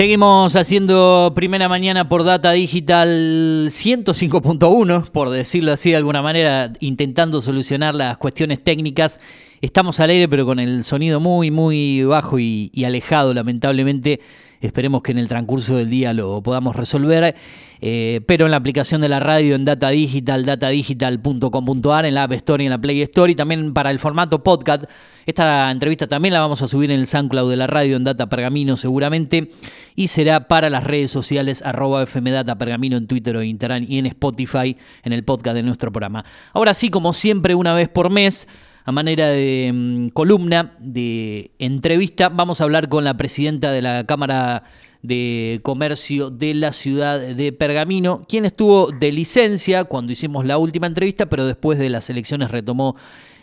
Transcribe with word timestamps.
Seguimos 0.00 0.56
haciendo 0.56 1.30
primera 1.34 1.68
mañana 1.68 2.08
por 2.08 2.24
Data 2.24 2.52
Digital 2.52 3.66
105.1, 3.68 5.10
por 5.10 5.28
decirlo 5.28 5.72
así 5.72 5.90
de 5.90 5.96
alguna 5.96 6.22
manera, 6.22 6.72
intentando 6.80 7.42
solucionar 7.42 7.94
las 7.94 8.16
cuestiones 8.16 8.64
técnicas. 8.64 9.20
Estamos 9.60 10.00
al 10.00 10.08
aire, 10.08 10.26
pero 10.26 10.46
con 10.46 10.58
el 10.58 10.84
sonido 10.84 11.20
muy, 11.20 11.50
muy 11.50 12.02
bajo 12.04 12.38
y, 12.38 12.72
alejado, 12.82 13.34
lamentablemente 13.34 14.20
Esperemos 14.60 15.02
que 15.02 15.12
en 15.12 15.18
el 15.18 15.28
transcurso 15.28 15.76
del 15.76 15.88
día 15.88 16.12
lo 16.12 16.42
podamos 16.42 16.76
resolver. 16.76 17.34
Eh, 17.82 18.20
pero 18.26 18.44
en 18.44 18.50
la 18.50 18.58
aplicación 18.58 19.00
de 19.00 19.08
la 19.08 19.20
radio, 19.20 19.54
en 19.54 19.64
Data 19.64 19.88
Digital, 19.88 20.44
datadigital.com.ar, 20.44 22.04
en 22.04 22.14
la 22.14 22.24
App 22.24 22.32
Store 22.32 22.62
y 22.62 22.66
en 22.66 22.70
la 22.70 22.80
Play 22.80 23.00
Store, 23.02 23.32
y 23.32 23.34
también 23.34 23.72
para 23.72 23.90
el 23.90 23.98
formato 23.98 24.42
podcast. 24.42 24.84
Esta 25.24 25.70
entrevista 25.70 26.06
también 26.06 26.34
la 26.34 26.40
vamos 26.40 26.60
a 26.60 26.68
subir 26.68 26.90
en 26.90 27.00
el 27.00 27.06
SoundCloud 27.06 27.48
de 27.48 27.56
la 27.56 27.66
radio, 27.66 27.96
en 27.96 28.04
Data 28.04 28.28
Pergamino 28.28 28.76
seguramente, 28.76 29.50
y 29.96 30.08
será 30.08 30.46
para 30.46 30.68
las 30.68 30.84
redes 30.84 31.10
sociales 31.10 31.62
arroba 31.62 32.04
FMData 32.04 32.58
Pergamino 32.58 32.98
en 32.98 33.06
Twitter 33.06 33.36
o 33.36 33.42
Instagram 33.42 33.86
y 33.88 33.98
en 33.98 34.06
Spotify, 34.06 34.76
en 35.02 35.12
el 35.14 35.24
podcast 35.24 35.54
de 35.54 35.62
nuestro 35.62 35.90
programa. 35.90 36.24
Ahora 36.52 36.74
sí, 36.74 36.90
como 36.90 37.14
siempre, 37.14 37.54
una 37.54 37.72
vez 37.72 37.88
por 37.88 38.10
mes, 38.10 38.46
a 38.90 38.92
manera 38.92 39.28
de 39.28 39.70
mm, 39.72 40.08
columna, 40.08 40.74
de 40.80 41.52
entrevista, 41.60 42.28
vamos 42.28 42.60
a 42.60 42.64
hablar 42.64 42.88
con 42.88 43.04
la 43.04 43.16
presidenta 43.16 43.70
de 43.70 43.82
la 43.82 44.04
Cámara 44.04 44.64
de 45.00 45.60
Comercio 45.62 46.30
de 46.30 46.54
la 46.54 46.72
ciudad 46.72 47.20
de 47.20 47.52
Pergamino, 47.52 48.22
quien 48.28 48.46
estuvo 48.46 48.90
de 48.90 49.12
licencia 49.12 49.84
cuando 49.84 50.10
hicimos 50.10 50.44
la 50.44 50.58
última 50.58 50.88
entrevista, 50.88 51.26
pero 51.26 51.46
después 51.46 51.78
de 51.78 51.88
las 51.88 52.10
elecciones 52.10 52.50
retomó 52.50 52.96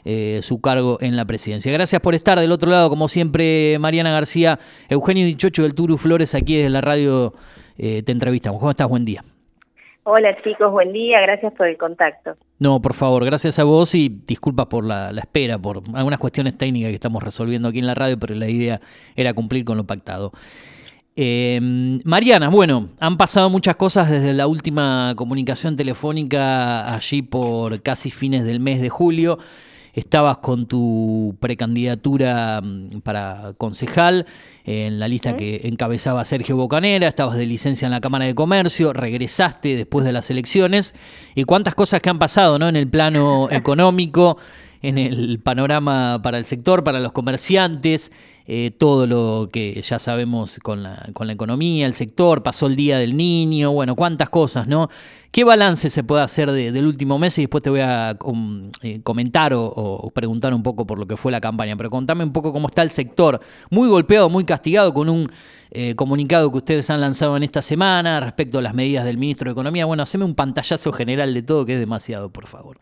eh, 0.03 0.42
su 0.44 0.59
cargo 0.59 0.98
en 1.00 1.16
la 1.16 1.23
presidencia. 1.23 1.72
Gracias 1.72 2.02
por 2.02 2.14
estar 2.14 2.38
del 2.38 2.52
otro 2.52 2.70
lado, 2.70 2.90
como 2.90 3.08
siempre, 3.08 3.78
Mariana 3.80 4.12
García, 4.12 4.59
Eugenio 4.90 5.25
Dichocho 5.25 5.64
del 5.64 5.75
Turu 5.75 5.98
Flores, 5.98 6.36
aquí 6.36 6.58
desde 6.58 6.72
la 6.72 6.81
radio 6.81 7.34
eh, 7.78 8.03
te 8.06 8.12
entrevistamos. 8.12 8.59
¿Cómo 8.59 8.72
estás? 8.72 8.90
Buen 8.90 9.06
día. 9.06 9.23
Hola 10.09 10.38
chicos, 10.41 10.72
buen 10.72 10.94
día, 10.94 11.19
gracias 11.19 11.52
por 11.52 11.67
el 11.67 11.77
contacto. 11.77 12.38
No, 12.59 12.81
por 12.81 12.94
favor, 12.94 13.25
gracias 13.25 13.59
a 13.59 13.66
vos 13.66 13.94
y 13.94 14.08
disculpas 14.08 14.67
por 14.67 14.86
la, 14.86 15.09
espera, 15.09 15.59
por 15.59 15.81
algunas 15.94 16.17
cuestiones 16.17 16.58
técnicas 16.58 16.91
que 16.91 16.95
estamos 16.95 17.22
resolviendo 17.22 17.67
aquí 17.67 17.80
en 17.80 17.88
la 17.88 17.94
radio, 17.94 18.17
pero 18.17 18.33
la 18.33 18.47
idea 18.47 18.80
era 19.17 19.33
cumplir 19.33 19.66
con 19.66 19.75
lo 19.75 19.83
pactado. 19.83 20.31
Eh, 21.17 21.59
Mariana, 22.05 22.47
bueno, 22.47 22.88
han 23.02 23.17
pasado 23.17 23.50
muchas 23.50 23.75
cosas 23.75 24.09
desde 24.09 24.31
la 24.31 24.47
última 24.47 25.13
comunicación 25.17 25.75
telefónica 25.75 26.94
allí 26.95 27.22
por 27.22 27.81
casi 27.81 28.09
fines 28.09 28.45
del 28.45 28.61
mes 28.61 28.80
de 28.80 28.88
julio 28.88 29.39
estabas 29.98 30.38
con 30.38 30.67
tu 30.67 31.36
precandidatura 31.40 32.62
mm, 32.62 33.00
para 33.02 33.53
concejal 33.58 34.28
en 34.64 35.00
la 35.00 35.08
lista 35.08 35.36
que 35.36 35.62
encabezaba 35.64 36.23
Sergio 36.23 36.56
Bocanera, 36.56 37.08
estabas 37.08 37.36
de 37.36 37.48
licencia 37.48 37.88
en 37.88 37.92
la 37.92 38.00
Cámara 38.00 38.25
de 38.25 38.36
Comercio, 38.36 38.94
regresaste 38.94 39.75
después 39.75 40.06
de 40.06 40.12
las 40.12 40.30
elecciones 40.30 40.94
y 41.34 41.45
cuántas 41.45 41.73
cosas 41.73 42.02
que 42.02 42.09
han 42.12 42.20
pasado 42.20 42.59
¿no? 42.59 42.70
en 42.70 42.75
el 42.75 42.88
plano 42.88 43.48
económico, 43.52 44.38
en 44.84 45.00
el 45.00 45.40
panorama 45.40 46.22
para 46.22 46.38
el 46.38 46.45
sector, 46.45 46.84
para 46.84 47.00
los 47.00 47.12
comerciantes. 47.12 48.12
Eh, 48.50 48.72
todo 48.72 49.06
lo 49.08 49.50
que 49.52 49.81
ya 49.81 50.00
sabemos 50.00 50.58
con 50.64 50.81
la, 50.81 51.09
con 51.14 51.28
la 51.28 51.34
economía, 51.34 51.86
el 51.86 51.94
sector, 51.94 52.44
pasó 52.44 52.67
el 52.67 52.78
Día 52.78 52.97
del 52.97 53.18
Niño, 53.18 53.74
bueno, 53.74 53.94
cuántas 53.94 54.30
cosas, 54.30 54.68
¿no? 54.69 54.90
¿Qué 55.31 55.44
balance 55.44 55.90
se 55.90 56.03
puede 56.06 56.24
hacer 56.24 56.50
del 56.52 56.88
último 56.88 57.19
mes? 57.19 57.38
Y 57.38 57.41
después 57.41 57.62
te 57.62 57.69
voy 57.69 57.81
a 57.81 58.18
eh, 58.84 59.02
comentar 59.03 59.52
o, 59.53 60.09
preguntar 60.13 60.53
un 60.53 60.63
poco 60.63 60.88
por 60.88 60.97
lo 60.97 61.06
que 61.06 61.18
fue 61.18 61.30
la 61.30 61.41
campaña, 61.41 61.75
pero 61.75 61.90
contame 61.90 62.24
un 62.24 62.31
poco 62.31 62.53
cómo 62.53 62.69
está 62.69 62.84
el 62.84 62.90
sector, 62.90 63.41
muy 63.69 63.90
golpeado, 63.90 64.30
muy 64.30 64.46
castigado 64.46 64.94
con 64.94 65.09
un 65.09 65.29
eh, 65.72 65.96
comunicado 65.96 66.50
que 66.50 66.58
ustedes 66.58 66.90
han 66.90 67.02
lanzado 67.02 67.35
en 67.35 67.44
esta 67.44 67.62
semana 67.62 68.22
respecto 68.22 68.59
a 68.59 68.62
las 68.62 68.74
medidas 68.74 69.03
del 69.03 69.18
ministro 69.18 69.50
de 69.50 69.52
Economía. 69.52 69.85
Bueno, 69.85 70.03
haceme 70.03 70.24
un 70.24 70.35
pantallazo 70.35 70.94
general 70.94 71.34
de 71.34 71.44
todo, 71.44 71.66
que 71.66 71.74
es 71.74 71.79
demasiado, 71.79 72.29
por 72.29 72.47
favor. 72.47 72.79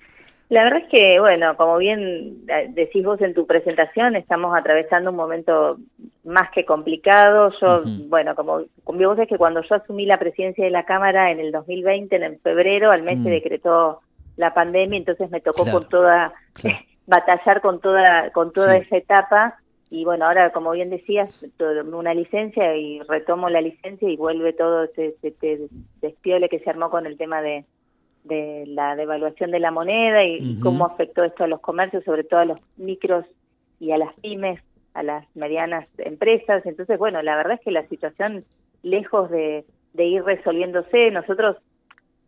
La 0.49 0.63
verdad 0.63 0.83
es 0.83 0.89
que, 0.89 1.19
bueno, 1.19 1.57
como 1.57 1.77
bien 1.77 2.43
eh, 2.47 2.67
decís 2.69 3.03
vos 3.03 3.19
en 3.21 3.33
tu 3.33 3.47
presentación, 3.47 4.15
estamos 4.15 4.55
atravesando 4.55 5.09
un 5.09 5.15
momento 5.15 5.77
más 6.23 6.51
que 6.51 6.65
complicado. 6.65 7.51
Yo, 7.59 7.81
bueno, 8.07 8.35
como, 8.35 8.61
como 8.83 9.07
vos 9.07 9.17
es 9.17 9.27
que 9.27 9.39
cuando 9.39 9.61
yo 9.63 9.75
asumí 9.75 10.05
la 10.05 10.19
presidencia 10.19 10.63
de 10.63 10.69
la 10.69 10.85
Cámara 10.85 11.31
en 11.31 11.39
el 11.39 11.51
2020, 11.51 12.15
en 12.15 12.39
febrero, 12.41 12.91
al 12.91 13.01
mes 13.01 13.23
se 13.23 13.29
mm. 13.29 13.31
decretó 13.31 14.01
la 14.37 14.53
pandemia, 14.53 14.99
entonces 14.99 15.31
me 15.31 15.41
tocó 15.41 15.65
con 15.65 15.89
toda, 15.89 16.33
batallar 17.07 17.61
con 17.61 17.79
toda, 17.79 18.29
con 18.31 18.51
toda 18.53 18.77
esa 18.77 18.97
etapa. 18.97 19.57
Y 19.89 20.03
bueno, 20.03 20.25
ahora, 20.25 20.51
como 20.51 20.71
bien 20.71 20.91
decías, 20.91 21.43
una 21.91 22.13
licencia 22.13 22.75
y 22.75 22.99
retomo 23.01 23.49
la 23.49 23.61
licencia 23.61 24.07
y 24.09 24.15
vuelve 24.15 24.53
todo 24.53 24.83
este, 24.83 25.15
este 25.23 25.69
despiole 26.01 26.49
que 26.49 26.59
se 26.59 26.69
armó 26.69 26.91
con 26.91 27.07
el 27.07 27.17
tema 27.17 27.41
de 27.41 27.65
de 28.25 28.65
la 28.67 28.95
devaluación 28.95 29.51
de 29.51 29.59
la 29.59 29.71
moneda 29.71 30.23
y, 30.23 30.59
cómo 30.59 30.85
afectó 30.85 31.23
esto 31.23 31.43
a 31.43 31.47
los 31.47 31.61
comercios, 31.61 32.03
sobre 32.03 32.23
todo 32.23 32.39
a 32.39 32.45
los 32.45 32.59
micros 32.75 33.25
y 33.79 33.91
a 33.91 33.97
las 33.97 34.13
pymes, 34.15 34.59
a 34.93 35.03
las 35.03 35.25
medianas 35.35 35.87
empresas. 35.99 36.65
Entonces, 36.65 36.97
bueno, 36.97 37.21
la 37.21 37.35
verdad 37.35 37.53
es 37.53 37.61
que 37.61 37.71
la 37.71 37.87
situación, 37.87 38.43
lejos 38.81 39.29
de, 39.29 39.65
ir 39.97 40.23
resolviéndose, 40.23 41.11
nosotros 41.11 41.57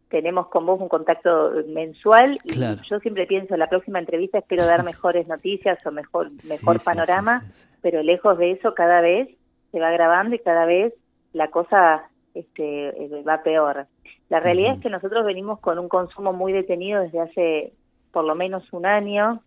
tenemos 0.10 0.48
con 0.48 0.66
vos 0.66 0.80
un 0.80 0.88
contacto 0.88 1.52
mensual 1.68 2.40
y 2.46 2.60
yo 2.90 3.00
siempre 3.02 3.26
pienso 3.26 3.56
en 3.56 3.60
la 3.60 3.68
próxima 3.68 4.00
entrevista 4.00 4.38
espero 4.38 4.66
dar 4.66 4.84
mejores 4.86 5.28
noticias 5.28 5.86
o 5.86 5.92
mejor 5.92 6.32
mejor 6.48 6.82
panorama, 6.82 7.44
pero 7.82 8.02
lejos 8.04 8.38
de 8.38 8.52
eso 8.52 8.74
cada 8.74 9.02
vez 9.02 9.28
se 9.72 9.80
va 9.82 9.92
grabando 9.92 10.36
y 10.36 10.40
cada 10.40 10.66
vez 10.66 10.94
la 11.34 11.50
cosa 11.50 12.10
este, 12.40 12.90
eh, 12.90 13.24
va 13.28 13.44
peor. 13.44 13.88
La 14.30 14.40
realidad 14.40 14.76
es 14.76 14.82
que 14.82 14.90
nosotros 14.90 15.26
venimos 15.26 15.60
con 15.60 15.80
un 15.80 15.88
consumo 15.88 16.34
muy 16.34 16.54
detenido 16.54 17.02
desde 17.02 17.20
hace 17.20 17.74
por 18.12 18.26
lo 18.26 18.36
menos 18.36 18.64
un 18.74 18.86
año, 18.86 19.42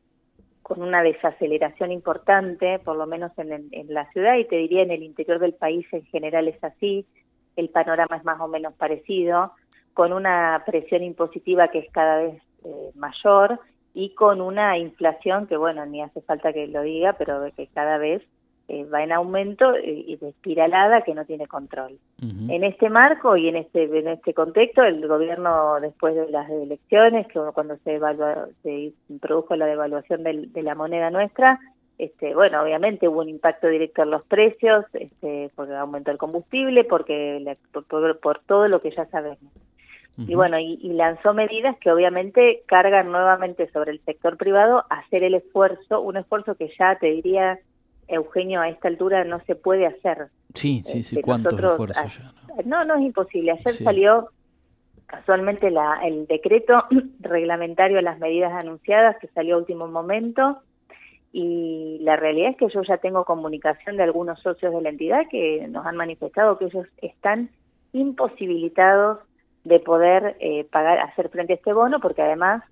con 0.62 0.82
una 0.82 1.02
desaceleración 1.02 1.90
importante, 1.90 2.78
por 2.78 2.96
lo 2.96 3.06
menos 3.06 3.32
en, 3.38 3.70
la 3.88 4.08
ciudad 4.12 4.36
y 4.36 4.44
te 4.44 4.56
diría 4.56 4.82
en 4.82 4.92
el 4.92 5.02
interior 5.02 5.38
del 5.40 5.54
país 5.54 5.86
en 5.92 6.04
general 6.04 6.46
es 6.46 6.62
así, 6.62 7.04
el 7.56 7.70
panorama 7.70 8.16
es 8.16 8.24
más 8.24 8.40
o 8.40 8.46
menos 8.46 8.74
parecido, 8.74 9.52
con 9.94 10.12
una 10.12 10.62
presión 10.64 11.02
impositiva 11.02 11.68
que 11.68 11.80
es 11.80 11.90
cada 11.90 12.18
vez 12.18 12.42
eh, 12.64 12.90
mayor 12.94 13.58
y 13.94 14.14
con 14.14 14.40
una 14.40 14.78
inflación 14.78 15.48
que, 15.48 15.56
bueno, 15.56 15.84
ni 15.86 16.02
hace 16.02 16.20
falta 16.20 16.52
que 16.52 16.68
lo 16.68 16.82
diga, 16.82 17.14
pero 17.14 17.42
que 17.56 17.66
cada 17.66 17.98
vez 17.98 18.22
eh, 18.72 18.84
va 18.84 19.02
en 19.02 19.10
aumento 19.10 19.76
y, 19.78 20.14
de 20.16 20.28
espiralada 20.28 21.02
que 21.02 21.14
no 21.14 21.24
tiene 21.24 21.46
control. 21.48 21.98
En 22.20 22.62
este 22.62 22.88
marco 22.88 23.36
y 23.36 23.48
en 23.48 23.56
este 23.56 23.84
en 23.84 24.06
este 24.06 24.32
contexto, 24.32 24.82
el 24.82 25.06
gobierno 25.08 25.80
después 25.80 26.14
de 26.14 26.30
las 26.30 26.48
elecciones, 26.48 27.26
que 27.26 27.40
cuando 27.52 27.76
se 27.78 27.94
evalua, 27.96 28.46
se 28.62 28.92
produjo 29.20 29.56
la 29.56 29.66
devaluación 29.66 30.22
de 30.22 30.62
la 30.62 30.74
moneda 30.76 31.10
nuestra, 31.10 31.58
este, 32.00 32.34
bueno, 32.34 32.62
obviamente 32.62 33.08
hubo 33.08 33.20
un 33.20 33.28
impacto 33.28 33.68
directo 33.68 34.02
en 34.02 34.10
los 34.10 34.22
precios, 34.22 34.86
este, 34.94 35.50
porque 35.54 35.74
aumentó 35.74 36.10
el 36.10 36.16
combustible, 36.16 36.84
porque 36.84 37.56
por, 38.22 38.40
todo 38.46 38.68
lo 38.68 38.80
que 38.80 38.90
ya 38.90 39.04
sabemos. 39.06 39.52
Y 40.16 40.34
bueno, 40.34 40.58
y, 40.58 40.78
y, 40.82 40.92
lanzó 40.94 41.34
medidas 41.34 41.76
que 41.78 41.90
obviamente 41.90 42.62
cargan 42.66 43.10
nuevamente 43.10 43.70
sobre 43.70 43.90
el 43.92 44.00
sector 44.04 44.36
privado 44.36 44.84
hacer 44.90 45.24
el 45.24 45.34
esfuerzo, 45.34 46.00
un 46.00 46.16
esfuerzo 46.16 46.54
que 46.54 46.70
ya 46.78 46.96
te 46.96 47.08
diría 47.08 47.58
Eugenio, 48.10 48.60
a 48.60 48.68
esta 48.68 48.88
altura 48.88 49.24
no 49.24 49.40
se 49.40 49.54
puede 49.54 49.86
hacer. 49.86 50.28
Sí, 50.54 50.82
sí, 50.86 51.02
sí, 51.02 51.16
este, 51.16 51.22
¿cuántos 51.22 51.58
esfuerzos 51.58 52.18
ya? 52.18 52.32
¿no? 52.64 52.84
no, 52.84 52.96
es 52.96 53.02
imposible. 53.02 53.52
Ayer 53.52 53.72
salió 53.72 54.30
casualmente 55.06 55.70
la, 55.70 56.00
el 56.04 56.26
decreto 56.26 56.84
reglamentario 57.20 57.98
a 57.98 58.02
las 58.02 58.18
medidas 58.18 58.52
anunciadas 58.52 59.16
que 59.20 59.28
salió 59.28 59.56
a 59.56 59.58
último 59.58 59.88
momento 59.88 60.62
y 61.32 61.98
la 62.00 62.16
realidad 62.16 62.50
es 62.50 62.56
que 62.56 62.68
yo 62.68 62.82
ya 62.82 62.96
tengo 62.98 63.24
comunicación 63.24 63.96
de 63.96 64.02
algunos 64.02 64.40
socios 64.40 64.72
de 64.72 64.82
la 64.82 64.88
entidad 64.88 65.22
que 65.30 65.66
nos 65.68 65.86
han 65.86 65.96
manifestado 65.96 66.58
que 66.58 66.66
ellos 66.66 66.86
están 67.00 67.50
imposibilitados 67.92 69.18
de 69.64 69.78
poder 69.78 70.36
eh, 70.40 70.64
pagar, 70.64 70.98
hacer 70.98 71.28
frente 71.28 71.52
a 71.52 71.56
este 71.56 71.72
bono 71.72 72.00
porque 72.00 72.22
además 72.22 72.64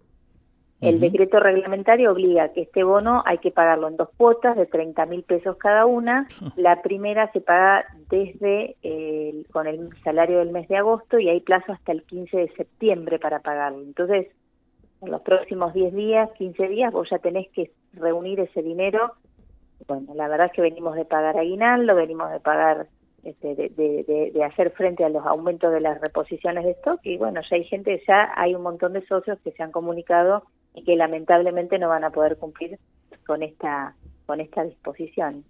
el 0.81 1.01
decreto 1.01 1.41
reglamentario 1.41 2.13
obliga 2.13 2.53
que 2.53 2.63
este 2.63 2.85
bono 2.85 3.23
hay 3.27 3.39
que 3.39 3.51
pagarlo 3.51 3.89
en 3.89 3.97
dos 3.97 4.11
cuotas 4.17 4.57
de 4.57 4.67
30 4.67 5.07
mil 5.07 5.25
pesos 5.25 5.57
cada 5.57 5.87
una. 5.87 6.29
La 6.57 6.83
primera 6.83 7.33
se 7.33 7.41
paga 7.41 7.85
desde 8.09 8.77
el, 8.83 9.47
con 9.51 9.67
el 9.67 9.91
salario 10.05 10.39
del 10.39 10.53
mes 10.53 10.69
de 10.69 10.77
agosto 10.77 11.19
y 11.19 11.29
hay 11.29 11.41
plazo 11.41 11.73
hasta 11.73 11.91
el 11.91 12.05
15 12.05 12.37
de 12.37 12.49
septiembre 12.51 13.19
para 13.19 13.41
pagarlo. 13.41 13.83
Entonces, 13.83 14.29
en 15.01 15.11
los 15.11 15.23
próximos 15.23 15.75
10 15.75 15.95
días, 15.95 16.31
15 16.39 16.69
días, 16.69 16.93
vos 16.93 17.09
ya 17.11 17.19
tenés 17.19 17.49
que 17.51 17.73
reunir 17.95 18.39
ese 18.39 18.63
dinero. 18.63 19.15
Bueno, 19.89 20.15
la 20.15 20.29
verdad 20.29 20.47
es 20.47 20.53
que 20.53 20.63
venimos 20.63 20.95
de 20.95 21.05
pagar 21.05 21.37
aguinaldo, 21.39 21.95
venimos 21.97 22.31
de 22.31 22.39
pagar 22.39 22.87
este, 23.25 23.55
de, 23.57 24.31
de, 24.33 24.45
hacer 24.45 24.71
frente 24.71 25.05
a 25.05 25.09
los 25.09 25.27
aumentos 25.27 25.73
de 25.73 25.81
las 25.81 26.01
reposiciones 26.01 26.65
de 26.65 26.71
stock 26.71 27.01
y 27.03 27.17
bueno, 27.19 27.41
ya 27.49 27.57
hay 27.57 27.65
gente, 27.65 28.01
ya 28.07 28.33
hay 28.37 28.55
un 28.55 28.63
montón 28.63 28.93
de 28.93 29.05
socios 29.07 29.39
que 29.43 29.51
se 29.51 29.63
han 29.63 29.73
comunicado 29.73 30.45
y 30.79 30.85
que 30.85 30.97
lamentablemente 30.97 31.79
no 31.79 31.89
van 31.89 32.05
a 32.05 32.11
poder 32.11 32.37
cumplir 32.37 32.79
con 33.27 33.43
esta 33.43 33.95
con 34.27 34.41
esta 34.41 34.63
disposición. 34.63 35.45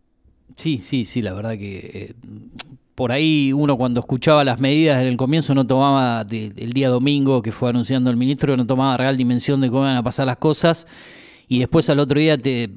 Sí, 0.57 0.79
sí, 0.83 1.05
sí, 1.05 1.21
la 1.21 1.33
verdad 1.35 1.53
que 1.53 1.79
eh, 1.93 2.15
por 2.95 3.13
ahí 3.13 3.53
uno 3.53 3.77
cuando 3.77 4.01
escuchaba 4.01 4.45
las 4.45 4.61
medidas 4.61 5.01
en 5.03 5.09
el 5.09 5.17
comienzo 5.17 5.55
no 5.55 5.67
tomaba, 5.67 6.25
el 6.31 6.73
día 6.73 6.89
domingo 6.89 7.43
que 7.43 7.53
fue 7.53 7.71
anunciando 7.71 8.11
el 8.11 8.17
ministro, 8.17 8.57
no 8.57 8.67
tomaba 8.67 8.97
real 8.97 9.17
dimensión 9.17 9.61
de 9.61 9.69
cómo 9.69 9.83
iban 9.83 9.97
a 9.97 10.03
pasar 10.03 10.27
las 10.27 10.39
cosas 10.39 10.87
y 11.49 11.61
después 11.61 11.89
al 11.89 11.99
otro 11.99 12.21
día, 12.21 12.37
te, 12.37 12.69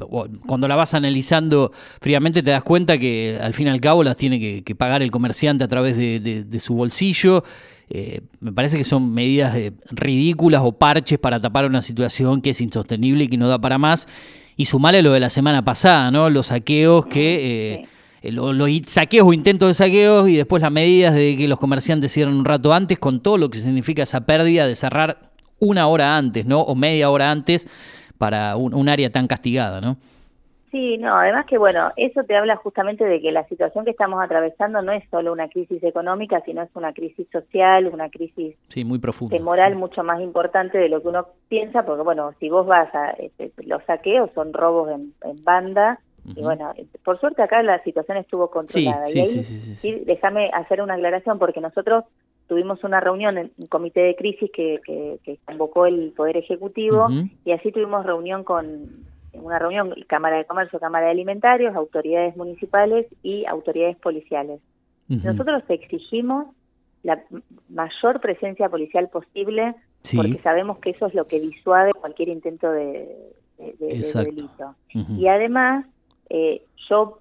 cuando 0.47 0.67
la 0.67 0.77
vas 0.77 0.93
analizando 0.93 1.73
fríamente, 1.99 2.41
te 2.41 2.51
das 2.51 2.63
cuenta 2.63 2.97
que 2.97 3.37
al 3.41 3.53
fin 3.53 3.67
y 3.67 3.69
al 3.69 3.81
cabo 3.81 4.01
las 4.01 4.15
tiene 4.15 4.63
que, 4.63 4.75
pagar 4.75 5.01
el 5.03 5.11
comerciante 5.11 5.65
a 5.65 5.67
través 5.67 5.97
de, 5.97 6.59
su 6.61 6.75
bolsillo. 6.75 7.43
Eh, 7.89 8.21
me 8.39 8.53
parece 8.53 8.77
que 8.77 8.85
son 8.85 9.13
medidas 9.13 9.57
eh, 9.57 9.73
ridículas 9.89 10.61
o 10.63 10.71
parches 10.71 11.19
para 11.19 11.41
tapar 11.41 11.65
una 11.65 11.81
situación 11.81 12.41
que 12.41 12.51
es 12.51 12.61
insostenible 12.61 13.25
y 13.25 13.27
que 13.27 13.35
no 13.35 13.49
da 13.49 13.59
para 13.59 13.77
más. 13.77 14.07
Y 14.55 14.65
sumarle 14.65 15.01
lo 15.01 15.11
de 15.11 15.19
la 15.19 15.29
semana 15.29 15.65
pasada, 15.65 16.09
¿no? 16.09 16.29
Los 16.29 16.47
saqueos 16.47 17.05
que... 17.05 17.81
Eh, 17.81 18.31
los, 18.31 18.55
saqueos 18.85 19.27
o 19.27 19.33
intentos 19.33 19.67
de 19.67 19.73
saqueos 19.73 20.29
y 20.29 20.35
después 20.35 20.61
las 20.61 20.71
medidas 20.71 21.15
de 21.15 21.35
que 21.35 21.47
los 21.47 21.59
comerciantes 21.59 22.11
cierran 22.13 22.35
un 22.35 22.45
rato 22.45 22.71
antes 22.71 22.99
con 22.99 23.19
todo 23.19 23.37
lo 23.37 23.49
que 23.49 23.59
significa 23.59 24.03
esa 24.03 24.27
pérdida 24.27 24.67
de 24.67 24.75
cerrar 24.75 25.31
una 25.57 25.87
hora 25.87 26.15
antes, 26.15 26.45
¿no? 26.45 26.61
O 26.61 26.75
media 26.75 27.09
hora 27.09 27.31
antes 27.31 27.67
para 28.21 28.55
un, 28.55 28.87
área 28.87 29.09
tan 29.09 29.25
castigada, 29.25 29.81
¿no? 29.81 29.97
Sí, 30.69 30.99
no, 30.99 31.17
además 31.17 31.47
que 31.47 31.57
bueno, 31.57 31.89
eso 31.97 32.23
te 32.23 32.37
habla 32.37 32.55
justamente 32.55 33.03
de 33.03 33.19
que 33.19 33.31
la 33.31 33.47
situación 33.47 33.83
que 33.83 33.89
estamos 33.89 34.23
atravesando 34.23 34.83
no 34.83 34.91
es 34.91 35.03
solo 35.09 35.33
una 35.33 35.49
crisis 35.49 35.83
económica, 35.83 36.39
sino 36.45 36.61
es 36.61 36.69
una 36.75 36.93
crisis 36.93 37.27
social, 37.31 37.87
una 37.87 38.09
crisis 38.09 38.55
sí, 38.67 38.85
muy 38.85 38.99
profunda, 38.99 39.35
moral 39.39 39.75
mucho 39.75 40.03
más 40.03 40.21
importante 40.21 40.77
de 40.77 40.87
lo 40.87 41.01
que 41.01 41.07
uno 41.07 41.25
piensa, 41.49 41.83
porque 41.83 42.03
bueno, 42.03 42.31
si 42.39 42.47
vos 42.47 42.67
vas 42.67 42.93
a 42.93 43.09
este, 43.09 43.51
los 43.65 43.83
saqueos 43.85 44.29
son 44.35 44.53
robos 44.53 44.91
en, 44.91 45.41
banda, 45.43 45.99
y 46.23 46.43
bueno, 46.43 46.71
por 47.03 47.19
suerte 47.19 47.41
acá 47.41 47.63
la 47.63 47.81
situación 47.83 48.17
estuvo 48.17 48.51
controlada. 48.51 49.07
Sí, 49.07 49.25
sí, 49.25 49.43
sí, 49.43 49.75
sí, 49.75 50.03
déjame 50.05 50.51
hacer 50.53 50.79
una 50.83 50.93
aclaración 50.93 51.39
porque 51.39 51.59
nosotros 51.59 52.03
tuvimos 52.51 52.83
una 52.83 52.99
reunión 52.99 53.37
en 53.37 53.49
un 53.57 53.67
comité 53.67 54.01
de 54.01 54.13
crisis 54.17 54.51
que, 54.53 54.81
que, 55.23 55.39
convocó 55.45 55.85
el 55.85 56.11
Poder 56.11 56.35
Ejecutivo 56.35 57.07
y 57.45 57.53
así 57.53 57.71
tuvimos 57.71 58.05
reunión 58.05 58.43
con 58.43 58.89
una 59.31 59.57
reunión 59.57 59.95
Cámara 60.09 60.35
de 60.35 60.43
Comercio, 60.43 60.77
Cámara 60.77 61.05
de 61.05 61.11
Alimentarios, 61.11 61.73
autoridades 61.73 62.35
municipales 62.35 63.07
y 63.23 63.45
autoridades 63.45 63.95
policiales. 63.95 64.59
Nosotros 65.07 65.63
exigimos 65.69 66.47
la 67.03 67.23
mayor 67.69 68.19
presencia 68.19 68.67
policial 68.67 69.07
posible 69.07 69.73
porque 70.13 70.35
sabemos 70.35 70.77
que 70.79 70.89
eso 70.89 71.05
es 71.05 71.13
lo 71.13 71.27
que 71.27 71.39
disuade 71.39 71.93
cualquier 71.93 72.27
intento 72.27 72.69
de, 72.69 73.31
delito. 73.79 74.75
Y 74.89 75.27
además, 75.27 75.85
eh, 76.29 76.63
yo 76.89 77.20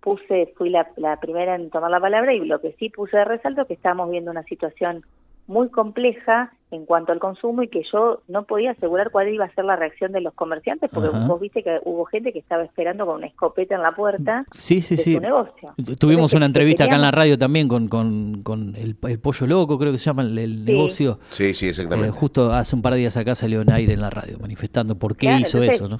puse, 0.00 0.52
fui 0.56 0.70
la, 0.70 0.86
primera 1.20 1.54
en 1.54 1.70
tomar 1.70 1.90
la 1.90 2.00
palabra 2.00 2.34
y 2.34 2.40
lo 2.40 2.60
que 2.60 2.72
sí 2.78 2.90
puse 2.90 3.16
de 3.16 3.24
resalto 3.24 3.62
es 3.62 3.68
que 3.68 3.74
estábamos 3.74 4.10
viendo 4.10 4.30
una 4.30 4.42
situación 4.44 5.04
muy 5.46 5.70
compleja 5.70 6.52
en 6.70 6.84
cuanto 6.84 7.12
al 7.12 7.18
consumo 7.18 7.62
y 7.62 7.68
que 7.68 7.82
yo 7.90 8.20
no 8.28 8.44
podía 8.44 8.72
asegurar 8.72 9.10
cuál 9.10 9.30
iba 9.30 9.46
a 9.46 9.54
ser 9.54 9.64
la 9.64 9.76
reacción 9.76 10.12
de 10.12 10.20
los 10.20 10.34
comerciantes 10.34 10.90
porque 10.92 11.08
vos 11.08 11.40
viste 11.40 11.62
que 11.62 11.80
hubo 11.84 12.04
gente 12.04 12.34
que 12.34 12.38
estaba 12.38 12.62
esperando 12.62 13.06
con 13.06 13.16
una 13.16 13.28
escopeta 13.28 13.74
en 13.74 13.80
la 13.80 13.92
puerta 13.92 14.44
sí, 14.52 14.82
sí, 14.82 14.96
de 14.96 15.02
sí. 15.02 15.14
su 15.14 15.20
negocio. 15.20 15.74
Tuvimos 15.98 16.34
una 16.34 16.44
entrevista 16.44 16.84
acá 16.84 16.96
en 16.96 17.00
la 17.00 17.10
radio 17.10 17.38
también 17.38 17.66
con, 17.66 17.88
con, 17.88 18.74
el, 18.76 18.94
pollo 18.96 19.46
loco, 19.46 19.78
creo 19.78 19.90
que 19.90 19.96
se 19.96 20.04
llama 20.04 20.22
el, 20.22 20.66
negocio. 20.66 21.18
Sí, 21.30 21.54
sí, 21.54 21.68
exactamente. 21.68 22.10
Eh, 22.10 22.12
justo 22.12 22.52
hace 22.52 22.76
un 22.76 22.82
par 22.82 22.92
de 22.92 22.98
días 22.98 23.16
acá 23.16 23.34
salió 23.34 23.62
en 23.62 23.72
aire 23.72 23.94
en 23.94 24.02
la 24.02 24.10
radio 24.10 24.36
manifestando 24.38 24.98
por 24.98 25.16
qué 25.16 25.34
hizo 25.40 25.62
eso, 25.62 25.88
¿no? 25.88 25.98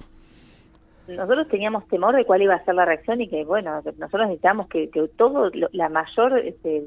Nosotros 1.08 1.48
teníamos 1.48 1.86
temor 1.88 2.14
de 2.14 2.24
cuál 2.24 2.42
iba 2.42 2.54
a 2.54 2.64
ser 2.64 2.74
la 2.74 2.84
reacción 2.84 3.20
y 3.20 3.28
que, 3.28 3.44
bueno, 3.44 3.74
nosotros 3.74 4.26
necesitábamos 4.26 4.68
que, 4.68 4.90
que 4.90 5.08
todo, 5.16 5.50
la 5.72 5.88
mayor, 5.88 6.38
este, 6.38 6.86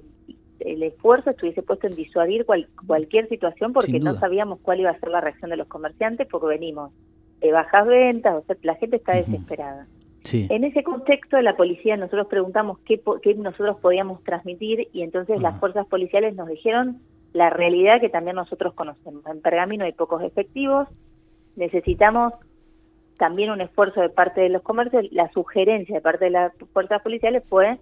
el 0.59 0.83
esfuerzo 0.83 1.31
estuviese 1.31 1.63
puesto 1.63 1.87
en 1.87 1.95
disuadir 1.95 2.45
cualquier 2.85 3.27
situación 3.29 3.73
porque 3.73 3.99
no 3.99 4.13
sabíamos 4.13 4.59
cuál 4.61 4.81
iba 4.81 4.91
a 4.91 4.99
ser 4.99 5.09
la 5.09 5.21
reacción 5.21 5.49
de 5.49 5.57
los 5.57 5.67
comerciantes 5.67 6.27
porque 6.29 6.47
venimos 6.47 6.91
de 7.39 7.51
bajas 7.51 7.87
ventas, 7.87 8.35
o 8.35 8.41
sea, 8.45 8.55
la 8.61 8.75
gente 8.75 8.97
está 8.97 9.15
desesperada. 9.15 9.87
En 10.31 10.63
ese 10.63 10.83
contexto, 10.83 11.41
la 11.41 11.57
policía, 11.57 11.97
nosotros 11.97 12.27
preguntamos 12.27 12.77
qué, 12.85 13.01
qué 13.23 13.33
nosotros 13.33 13.77
podíamos 13.81 14.23
transmitir 14.23 14.87
y 14.93 15.01
entonces 15.01 15.41
las 15.41 15.59
fuerzas 15.59 15.87
policiales 15.87 16.35
nos 16.35 16.47
dijeron 16.47 16.99
la 17.33 17.49
realidad 17.49 17.99
que 17.99 18.09
también 18.09 18.35
nosotros 18.35 18.75
conocemos. 18.75 19.25
En 19.25 19.41
Pergamino 19.41 19.83
hay 19.83 19.93
pocos 19.93 20.21
efectivos, 20.21 20.87
necesitamos 21.55 22.33
también 23.21 23.51
un 23.51 23.61
esfuerzo 23.61 24.01
de 24.01 24.09
parte 24.09 24.41
de 24.41 24.49
los 24.49 24.63
comercios, 24.63 25.05
la 25.11 25.31
sugerencia 25.31 25.93
de 25.93 26.01
parte 26.01 26.25
de 26.25 26.31
las 26.31 26.51
fuerzas 26.73 27.03
policiales 27.03 27.43
fue 27.47 27.77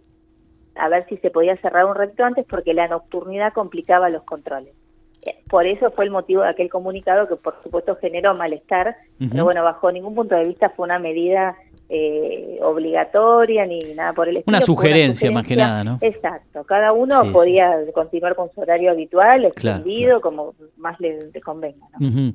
a 0.76 0.90
ver 0.90 1.06
si 1.08 1.16
se 1.16 1.32
podía 1.32 1.56
cerrar 1.62 1.86
un 1.86 1.96
recto 1.96 2.26
antes 2.26 2.46
porque 2.46 2.74
la 2.74 2.90
nocturnidad 2.90 3.54
complicaba 3.54 4.10
los 4.10 4.24
controles. 4.24 4.74
Eh, 5.22 5.38
por 5.50 5.66
eso 5.66 5.92
fue 5.92 6.04
el 6.04 6.12
motivo 6.12 6.42
de 6.42 6.50
aquel 6.50 6.70
comunicado 6.70 7.30
que 7.30 7.38
por 7.38 7.56
supuesto 7.64 7.96
generó 8.02 8.36
malestar, 8.36 8.98
pero 9.18 9.46
bueno, 9.46 9.64
bajo 9.64 9.90
ningún 9.94 10.14
punto 10.14 10.36
de 10.36 10.44
vista 10.44 10.72
fue 10.72 10.84
una 10.84 11.00
medida 11.00 11.56
eh, 11.88 12.60
obligatoria 12.62 13.66
ni 13.66 13.80
nada 13.96 14.12
por 14.12 14.28
el 14.28 14.38
estilo. 14.38 14.58
Una 14.58 14.66
sugerencia, 14.66 15.32
más 15.32 15.48
que 15.48 15.56
nada, 15.56 15.86
¿no? 15.86 16.00
Exacto, 16.02 16.66
cada 16.66 16.92
uno 16.92 17.32
podía 17.32 17.78
continuar 17.94 18.36
con 18.36 18.52
su 18.54 18.60
horario 18.60 18.92
habitual, 18.92 19.46
extendido, 19.46 20.20
como 20.20 20.54
más 20.76 21.00
le, 21.00 21.32
convenga. 21.42 21.88
¿no? 21.98 22.34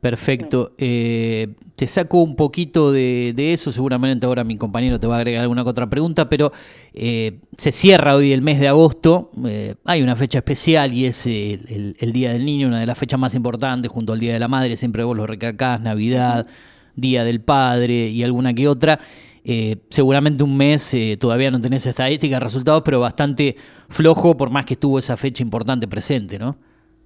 Perfecto. 0.00 0.72
Eh, 0.78 1.48
te 1.76 1.86
saco 1.86 2.22
un 2.22 2.34
poquito 2.34 2.90
de, 2.90 3.34
eso, 3.52 3.70
seguramente 3.70 4.24
ahora 4.24 4.44
mi 4.44 4.56
compañero 4.56 4.98
te 4.98 5.06
va 5.06 5.16
a 5.16 5.18
agregar 5.18 5.42
alguna 5.42 5.62
otra 5.62 5.90
pregunta, 5.90 6.28
pero 6.28 6.52
eh, 6.94 7.40
se 7.58 7.70
cierra 7.70 8.14
hoy 8.14 8.32
el 8.32 8.40
mes 8.40 8.60
de 8.60 8.68
agosto, 8.68 9.30
eh, 9.46 9.74
hay 9.84 10.02
una 10.02 10.16
fecha 10.16 10.38
especial 10.38 10.94
y 10.94 11.04
es 11.04 11.26
el, 11.26 12.12
Día 12.12 12.32
del 12.32 12.46
Niño, 12.46 12.68
una 12.68 12.80
de 12.80 12.86
las 12.86 12.96
fechas 12.96 13.20
más 13.20 13.34
importantes 13.34 13.90
junto 13.90 14.14
al 14.14 14.20
Día 14.20 14.32
de 14.32 14.38
la 14.38 14.48
Madre, 14.48 14.76
siempre 14.76 15.04
vos 15.04 15.16
lo 15.16 15.26
recalcás, 15.26 15.80
Navidad, 15.82 16.46
Día 16.96 17.24
del 17.24 17.42
Padre 17.42 18.08
y 18.08 18.22
alguna 18.22 18.54
que 18.54 18.68
otra. 18.68 19.00
seguramente 19.90 20.42
un 20.42 20.56
mes, 20.56 20.96
todavía 21.18 21.50
no 21.50 21.60
tenés 21.60 21.86
estadísticas, 21.86 22.42
resultados, 22.42 22.82
pero 22.84 23.00
bastante 23.00 23.56
flojo 23.88 24.36
por 24.36 24.48
más 24.48 24.64
que 24.64 24.74
estuvo 24.74 24.98
esa 24.98 25.16
fecha 25.18 25.42
importante 25.42 25.86
presente, 25.88 26.38
¿no? 26.38 26.56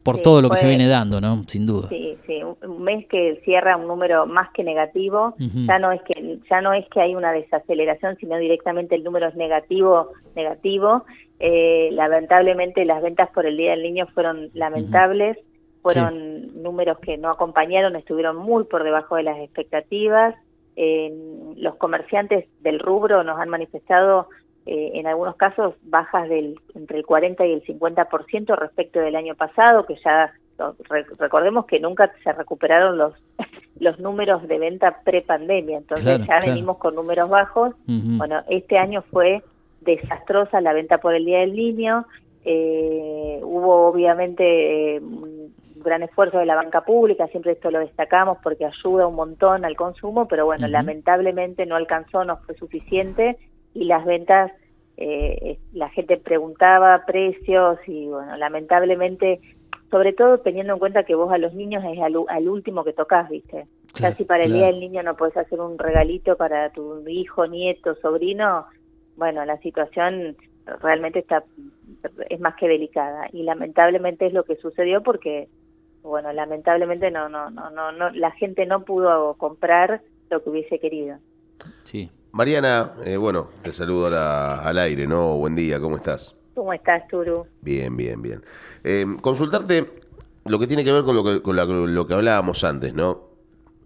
Por 0.05 0.19
todo 0.19 0.43
lo 0.43 0.51
que 0.51 0.57
se 0.57 0.69
viene 0.69 0.87
dando, 0.87 1.21
¿no? 1.21 1.45
Sin 1.49 1.65
duda. 1.65 1.89
Sí, 1.89 2.17
sí, 2.27 2.43
un 2.43 2.83
mes 2.83 3.07
que 3.09 3.41
cierra 3.45 3.77
un 3.77 3.87
número 3.89 4.27
más 4.27 4.51
que 4.53 4.63
negativo, 4.63 5.35
ya 5.39 5.79
no 5.79 5.93
es 5.93 6.03
que 6.03 6.39
ya 6.51 6.61
no 6.61 6.75
es 6.75 6.87
que 6.89 7.01
hay 7.01 7.15
una 7.15 7.33
desaceleración, 7.33 8.17
sino 8.17 8.37
directamente 8.37 8.95
el 8.95 9.03
número 9.03 9.29
es 9.29 9.35
negativo, 9.35 10.11
negativo. 10.37 11.05
Eh, 11.41 11.89
lamentablemente 11.93 12.85
las 12.85 13.03
ventas 13.03 13.31
por 13.31 13.47
el 13.47 13.57
Día 13.57 13.71
del 13.71 13.83
Niño 13.83 14.07
fueron 14.15 14.51
lamentables, 14.53 15.39
fueron 15.81 16.63
números 16.63 16.99
que 16.99 17.17
no 17.17 17.31
acompañaron, 17.31 17.97
estuvieron 17.97 18.37
muy 18.37 18.65
por 18.65 18.85
debajo 18.85 19.17
de 19.17 19.23
las 19.23 19.39
expectativas. 19.39 20.35
los 20.77 21.77
comerciantes 21.77 22.47
del 22.61 22.79
rubro 22.79 23.25
nos 23.25 23.39
han 23.39 23.49
manifestado 23.49 24.29
eh, 24.67 24.93
en 24.95 25.07
algunos 25.07 25.37
casos 25.37 25.75
bajas 25.83 26.29
del 26.29 26.59
entre 26.75 26.99
el 26.99 27.07
40 27.07 27.45
y 27.47 27.53
el 27.53 27.65
50% 27.65 28.57
respecto 28.57 28.99
del 29.01 29.17
año 29.17 29.35
pasado, 29.35 29.85
que 29.85 29.97
ya 30.03 30.33
recordemos 31.19 31.67
que 31.67 31.81
nunca 31.81 32.13
se 32.23 32.33
recuperaron 32.33 32.97
los 32.97 33.15
los 33.79 33.99
números 33.99 34.47
de 34.47 34.59
venta 34.59 35.01
pre-pandemia, 35.05 35.79
entonces 35.79 36.27
ya 36.27 36.41
venimos 36.41 36.79
con 36.79 36.95
números 36.95 37.29
bajos. 37.29 37.75
Bueno, 37.87 38.43
este 38.49 38.79
año 38.79 39.03
fue 39.11 39.43
desastrosa 39.81 40.61
la 40.61 40.73
venta 40.73 40.99
por 40.99 41.15
el 41.15 41.25
Día 41.25 41.41
del 41.41 41.55
Niño, 41.55 42.07
eh, 42.45 43.41
hubo 43.43 43.87
obviamente 43.87 44.97
eh, 44.97 45.01
un 45.01 45.53
gran 45.77 46.03
esfuerzo 46.03 46.39
de 46.39 46.47
la 46.47 46.55
banca 46.55 46.83
pública, 46.83 47.27
siempre 47.29 47.53
esto 47.53 47.71
lo 47.71 47.81
destacamos 47.81 48.39
porque 48.43 48.65
ayuda 48.65 49.07
un 49.07 49.17
montón 49.17 49.65
al 49.65 49.77
consumo, 49.77 50.29
pero 50.29 50.47
bueno, 50.47 50.69
lamentablemente 50.69 51.67
no 51.67 51.77
alcanzó, 51.77 52.25
no 52.25 52.39
fue 52.39 52.55
suficiente 52.55 53.37
y 53.75 53.85
las 53.85 54.05
ventas, 54.05 54.53
eh, 54.97 55.59
la 55.73 55.91
gente 55.91 56.17
preguntaba 56.17 57.05
precios 57.05 57.79
y 57.87 58.07
bueno, 58.07 58.37
lamentablemente, 58.37 59.41
sobre 59.91 60.13
todo 60.13 60.39
teniendo 60.39 60.73
en 60.73 60.79
cuenta 60.79 61.03
que 61.03 61.17
vos 61.17 61.33
a 61.33 61.39
los 61.39 61.53
niños 61.53 61.85
es 61.85 62.01
al, 62.01 62.49
último 62.49 62.85
que 62.85 62.93
tocas, 62.93 63.29
¿viste? 63.29 63.67
Claro, 63.93 64.17
si 64.17 64.25
para 64.25 64.45
el 64.45 64.53
Día 64.53 64.67
del 64.67 64.81
Niño 64.81 65.03
no 65.03 65.17
podés 65.17 65.37
hacer 65.37 65.61
un 65.61 65.79
regalito 65.79 66.37
para 66.37 66.71
tu 66.71 67.07
hijo, 67.07 67.47
nieto, 67.47 67.95
sobrino, 67.97 68.67
bueno, 69.17 69.45
la 69.45 69.59
situación 69.59 70.37
realmente 70.81 71.19
está 71.19 71.45
es 72.31 72.41
más 72.41 72.55
que 72.57 72.69
delicada 72.69 73.29
y 73.33 73.43
lamentablemente 73.43 74.27
es 74.27 74.33
lo 74.33 74.45
que 74.45 74.57
sucedió 74.57 75.03
porque 75.03 75.49
bueno, 76.03 76.33
lamentablemente 76.33 77.11
no 77.11 77.29
no 77.29 77.51
no 77.51 77.71
no 77.71 77.93
no 77.93 78.11
la 78.11 78.31
gente 78.33 78.67
no 78.67 78.85
pudo 78.85 79.35
comprar 79.35 80.01
lo 80.31 80.43
que 80.43 80.51
hubiese 80.51 80.79
querido. 80.79 81.19
Mariana, 82.35 82.95
eh, 83.05 83.17
bueno, 83.17 83.47
te 83.63 83.73
saludo 83.73 84.09
al 84.09 84.79
aire, 84.79 85.07
¿no? 85.07 85.37
Buen 85.37 85.55
día, 85.55 85.79
¿cómo 85.79 85.95
estás? 85.95 86.35
¿Cómo 86.57 86.73
estás, 86.73 87.07
Turu? 87.07 87.47
Bien, 87.61 87.97
bien, 87.97 88.21
bien. 88.23 88.43
Eh, 88.83 89.07
consultarte 89.21 89.89
lo 90.45 90.59
que 90.59 90.67
tiene 90.67 90.83
que 90.83 90.93
ver 90.93 91.05
con, 91.05 91.15
lo 91.15 91.23
que, 91.23 91.43
con 91.43 91.55
lo 91.95 92.07
que 92.09 92.13
hablábamos 92.13 92.65
antes, 92.65 92.93
¿no? 92.93 93.21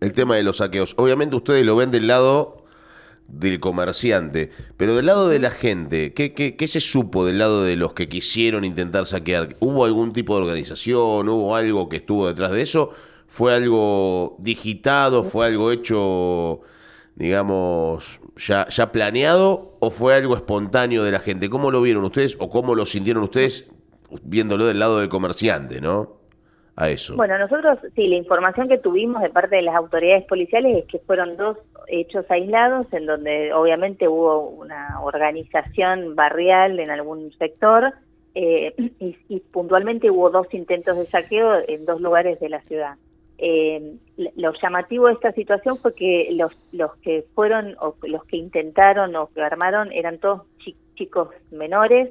El 0.00 0.14
tema 0.14 0.36
de 0.36 0.44
los 0.44 0.56
saqueos. 0.56 0.94
Obviamente 0.96 1.36
ustedes 1.36 1.66
lo 1.66 1.76
ven 1.76 1.90
del 1.90 2.06
lado 2.06 2.64
del 3.26 3.60
comerciante, 3.60 4.50
pero 4.78 4.96
del 4.96 5.04
lado 5.04 5.28
de 5.28 5.40
la 5.40 5.50
gente, 5.50 6.14
¿qué, 6.14 6.32
qué, 6.32 6.56
qué 6.56 6.68
se 6.68 6.80
supo 6.80 7.26
del 7.26 7.36
lado 7.36 7.64
de 7.64 7.76
los 7.76 7.92
que 7.92 8.08
quisieron 8.08 8.64
intentar 8.64 9.04
saquear? 9.04 9.56
¿Hubo 9.60 9.84
algún 9.84 10.14
tipo 10.14 10.34
de 10.34 10.44
organización? 10.44 11.28
¿Hubo 11.28 11.54
algo 11.54 11.90
que 11.90 11.96
estuvo 11.96 12.26
detrás 12.26 12.52
de 12.52 12.62
eso? 12.62 12.92
¿Fue 13.26 13.54
algo 13.54 14.36
digitado? 14.38 15.22
¿Fue 15.22 15.44
algo 15.44 15.70
hecho, 15.70 16.62
digamos, 17.14 18.20
ya, 18.38 18.66
ya 18.68 18.90
planeado? 18.92 19.76
¿O 19.80 19.90
fue 19.90 20.14
algo 20.14 20.36
espontáneo 20.36 21.04
de 21.04 21.12
la 21.12 21.18
gente? 21.18 21.50
¿Cómo 21.50 21.70
lo 21.70 21.82
vieron 21.82 22.04
ustedes 22.04 22.36
o 22.40 22.48
cómo 22.48 22.74
lo 22.74 22.86
sintieron 22.86 23.24
ustedes 23.24 23.70
viéndolo 24.22 24.66
del 24.66 24.78
lado 24.78 25.00
del 25.00 25.08
comerciante, 25.08 25.80
no? 25.80 26.16
A 26.76 26.90
eso. 26.90 27.16
Bueno, 27.16 27.36
nosotros, 27.38 27.80
sí, 27.96 28.06
la 28.06 28.14
información 28.14 28.68
que 28.68 28.78
tuvimos 28.78 29.20
de 29.20 29.30
parte 29.30 29.56
de 29.56 29.62
las 29.62 29.74
autoridades 29.74 30.24
policiales 30.26 30.78
es 30.78 30.84
que 30.86 31.00
fueron 31.00 31.36
dos 31.36 31.58
hechos 31.88 32.24
aislados 32.30 32.86
en 32.92 33.06
donde 33.06 33.52
obviamente 33.52 34.06
hubo 34.06 34.48
una 34.48 35.00
organización 35.02 36.14
barrial 36.14 36.78
en 36.78 36.90
algún 36.90 37.32
sector 37.32 37.92
eh, 38.34 38.74
y, 39.28 39.40
puntualmente 39.40 40.10
hubo 40.10 40.30
dos 40.30 40.46
intentos 40.54 40.96
de 40.96 41.06
saqueo 41.06 41.54
en 41.66 41.84
dos 41.84 42.00
lugares 42.00 42.38
de 42.38 42.48
la 42.48 42.60
ciudad. 42.60 42.94
Eh, 43.38 43.94
lo 44.36 44.52
llamativo 44.60 45.06
de 45.06 45.12
esta 45.12 45.32
situación 45.32 45.78
fue 45.78 45.94
que 45.94 46.28
los, 46.32 46.52
los 46.72 46.96
que 46.96 47.24
fueron 47.34 47.76
o 47.80 47.94
los 48.02 48.24
que 48.24 48.36
intentaron 48.36 49.14
o 49.14 49.28
que 49.28 49.40
armaron 49.40 49.92
eran 49.92 50.18
todos 50.18 50.42
chicos 50.96 51.28
menores, 51.52 52.10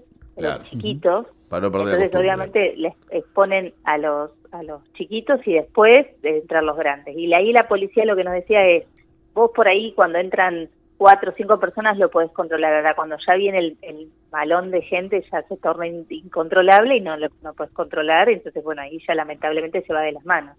chiquitos. 0.70 1.28
Entonces 1.50 2.20
obviamente 2.20 2.76
les 2.78 2.94
exponen 3.10 3.74
a 3.84 3.98
los 3.98 4.32
a 4.52 4.64
los 4.64 4.82
chiquitos 4.94 5.46
y 5.46 5.54
después 5.54 6.08
de 6.22 6.38
entrar 6.38 6.64
los 6.64 6.78
grandes. 6.78 7.18
Y 7.18 7.34
ahí 7.34 7.52
la 7.52 7.68
policía 7.68 8.06
lo 8.06 8.16
que 8.16 8.24
nos 8.24 8.34
decía 8.34 8.66
es, 8.66 8.86
vos 9.34 9.52
por 9.54 9.68
ahí 9.68 9.92
cuando 9.94 10.20
entran 10.20 10.70
cuatro 10.98 11.32
o 11.32 11.36
cinco 11.36 11.60
personas 11.60 11.98
lo 11.98 12.10
podés 12.10 12.32
controlar. 12.32 12.74
Ahora 12.74 12.96
cuando 12.96 13.18
ya 13.26 13.36
viene 13.36 13.60
el, 13.60 13.78
el 13.82 14.10
balón 14.30 14.72
de 14.72 14.82
gente 14.82 15.24
ya 15.30 15.42
se 15.44 15.58
torna 15.58 15.88
incontrolable 15.88 16.96
y 16.96 17.02
no 17.02 17.18
lo 17.18 17.28
no 17.44 17.54
puedes 17.54 17.74
controlar, 17.74 18.30
entonces 18.30 18.64
bueno, 18.64 18.82
ahí 18.82 19.00
ya 19.06 19.14
lamentablemente 19.16 19.82
se 19.82 19.94
va 19.94 20.02
de 20.02 20.14
las 20.14 20.26
manos. 20.26 20.56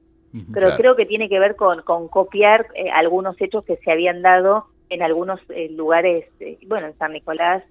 Pero 0.52 0.76
creo 0.76 0.94
que 0.94 1.06
tiene 1.06 1.28
que 1.28 1.38
ver 1.38 1.56
con, 1.56 1.82
con 1.82 2.08
copiar 2.08 2.66
eh, 2.74 2.90
algunos 2.90 3.40
hechos 3.40 3.64
que 3.64 3.76
se 3.76 3.90
habían 3.90 4.22
dado 4.22 4.66
en 4.90 5.02
algunos 5.02 5.40
eh, 5.48 5.70
lugares, 5.70 6.26
eh, 6.40 6.58
bueno, 6.66 6.86
en 6.88 6.98
San 6.98 7.12
Nicolás 7.12 7.62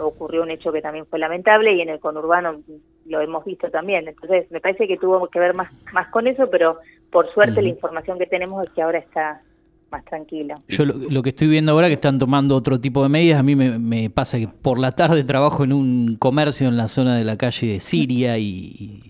ocurrió 0.00 0.44
un 0.44 0.52
hecho 0.52 0.70
que 0.70 0.80
también 0.80 1.04
fue 1.04 1.18
lamentable 1.18 1.74
y 1.74 1.80
en 1.80 1.88
el 1.88 1.98
conurbano 1.98 2.60
lo 3.06 3.20
hemos 3.20 3.44
visto 3.44 3.68
también. 3.70 4.06
Entonces, 4.06 4.48
me 4.52 4.60
parece 4.60 4.86
que 4.86 4.96
tuvo 4.96 5.26
que 5.26 5.40
ver 5.40 5.52
más, 5.52 5.68
más 5.92 6.06
con 6.10 6.28
eso, 6.28 6.48
pero 6.48 6.78
por 7.10 7.28
suerte 7.34 7.60
la 7.60 7.70
información 7.70 8.16
que 8.16 8.26
tenemos 8.26 8.62
es 8.64 8.70
que 8.70 8.82
ahora 8.82 8.98
está 8.98 9.42
más 9.90 10.04
tranquila. 10.04 10.60
Yo 10.68 10.84
lo, 10.84 11.22
que 11.22 11.30
estoy 11.30 11.48
viendo 11.48 11.72
ahora 11.72 11.88
que 11.88 11.94
están 11.94 12.18
tomando 12.18 12.54
otro 12.54 12.80
tipo 12.80 13.02
de 13.02 13.08
medidas, 13.08 13.40
a 13.40 13.42
mí 13.42 13.56
me, 13.56 14.10
pasa 14.10 14.38
que 14.38 14.48
por 14.48 14.78
la 14.78 14.92
tarde 14.92 15.24
trabajo 15.24 15.64
en 15.64 15.72
un 15.72 16.16
comercio 16.18 16.68
en 16.68 16.76
la 16.76 16.88
zona 16.88 17.16
de 17.16 17.24
la 17.24 17.36
calle 17.36 17.80
Siria 17.80 18.38
y, 18.38 19.02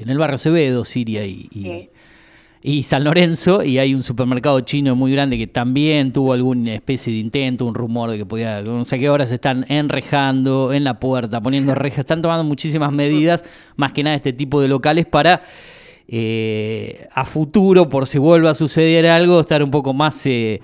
en 0.00 0.08
el 0.08 0.18
barrio 0.18 0.36
Acevedo, 0.36 0.84
Siria 0.84 1.24
y, 1.26 1.48
y, 1.50 1.90
San 2.82 3.04
Lorenzo, 3.04 3.62
y 3.62 3.76
hay 3.76 3.94
un 3.94 4.02
supermercado 4.02 4.58
chino 4.60 4.96
muy 4.96 5.12
grande 5.12 5.36
que 5.36 5.46
también 5.46 6.14
tuvo 6.14 6.32
alguna 6.32 6.72
especie 6.72 7.12
de 7.12 7.18
intento, 7.18 7.66
un 7.66 7.74
rumor 7.74 8.10
de 8.10 8.16
que 8.16 8.24
podía, 8.24 8.62
no 8.62 8.86
sé 8.86 8.98
qué 8.98 9.08
ahora 9.08 9.26
se 9.26 9.34
están 9.34 9.66
enrejando 9.68 10.72
en 10.72 10.82
la 10.82 10.98
puerta, 10.98 11.42
poniendo 11.42 11.74
rejas, 11.74 12.00
están 12.00 12.22
tomando 12.22 12.42
muchísimas 12.42 12.90
medidas, 12.90 13.44
más 13.76 13.92
que 13.92 14.02
nada 14.02 14.16
este 14.16 14.32
tipo 14.32 14.62
de 14.62 14.68
locales 14.68 15.04
para 15.04 15.42
eh, 16.08 17.06
a 17.12 17.26
futuro, 17.26 17.90
por 17.90 18.06
si 18.06 18.16
vuelva 18.16 18.50
a 18.50 18.54
suceder 18.54 19.06
algo, 19.08 19.40
estar 19.40 19.62
un 19.62 19.70
poco 19.70 19.92
más, 19.92 20.24
eh, 20.24 20.62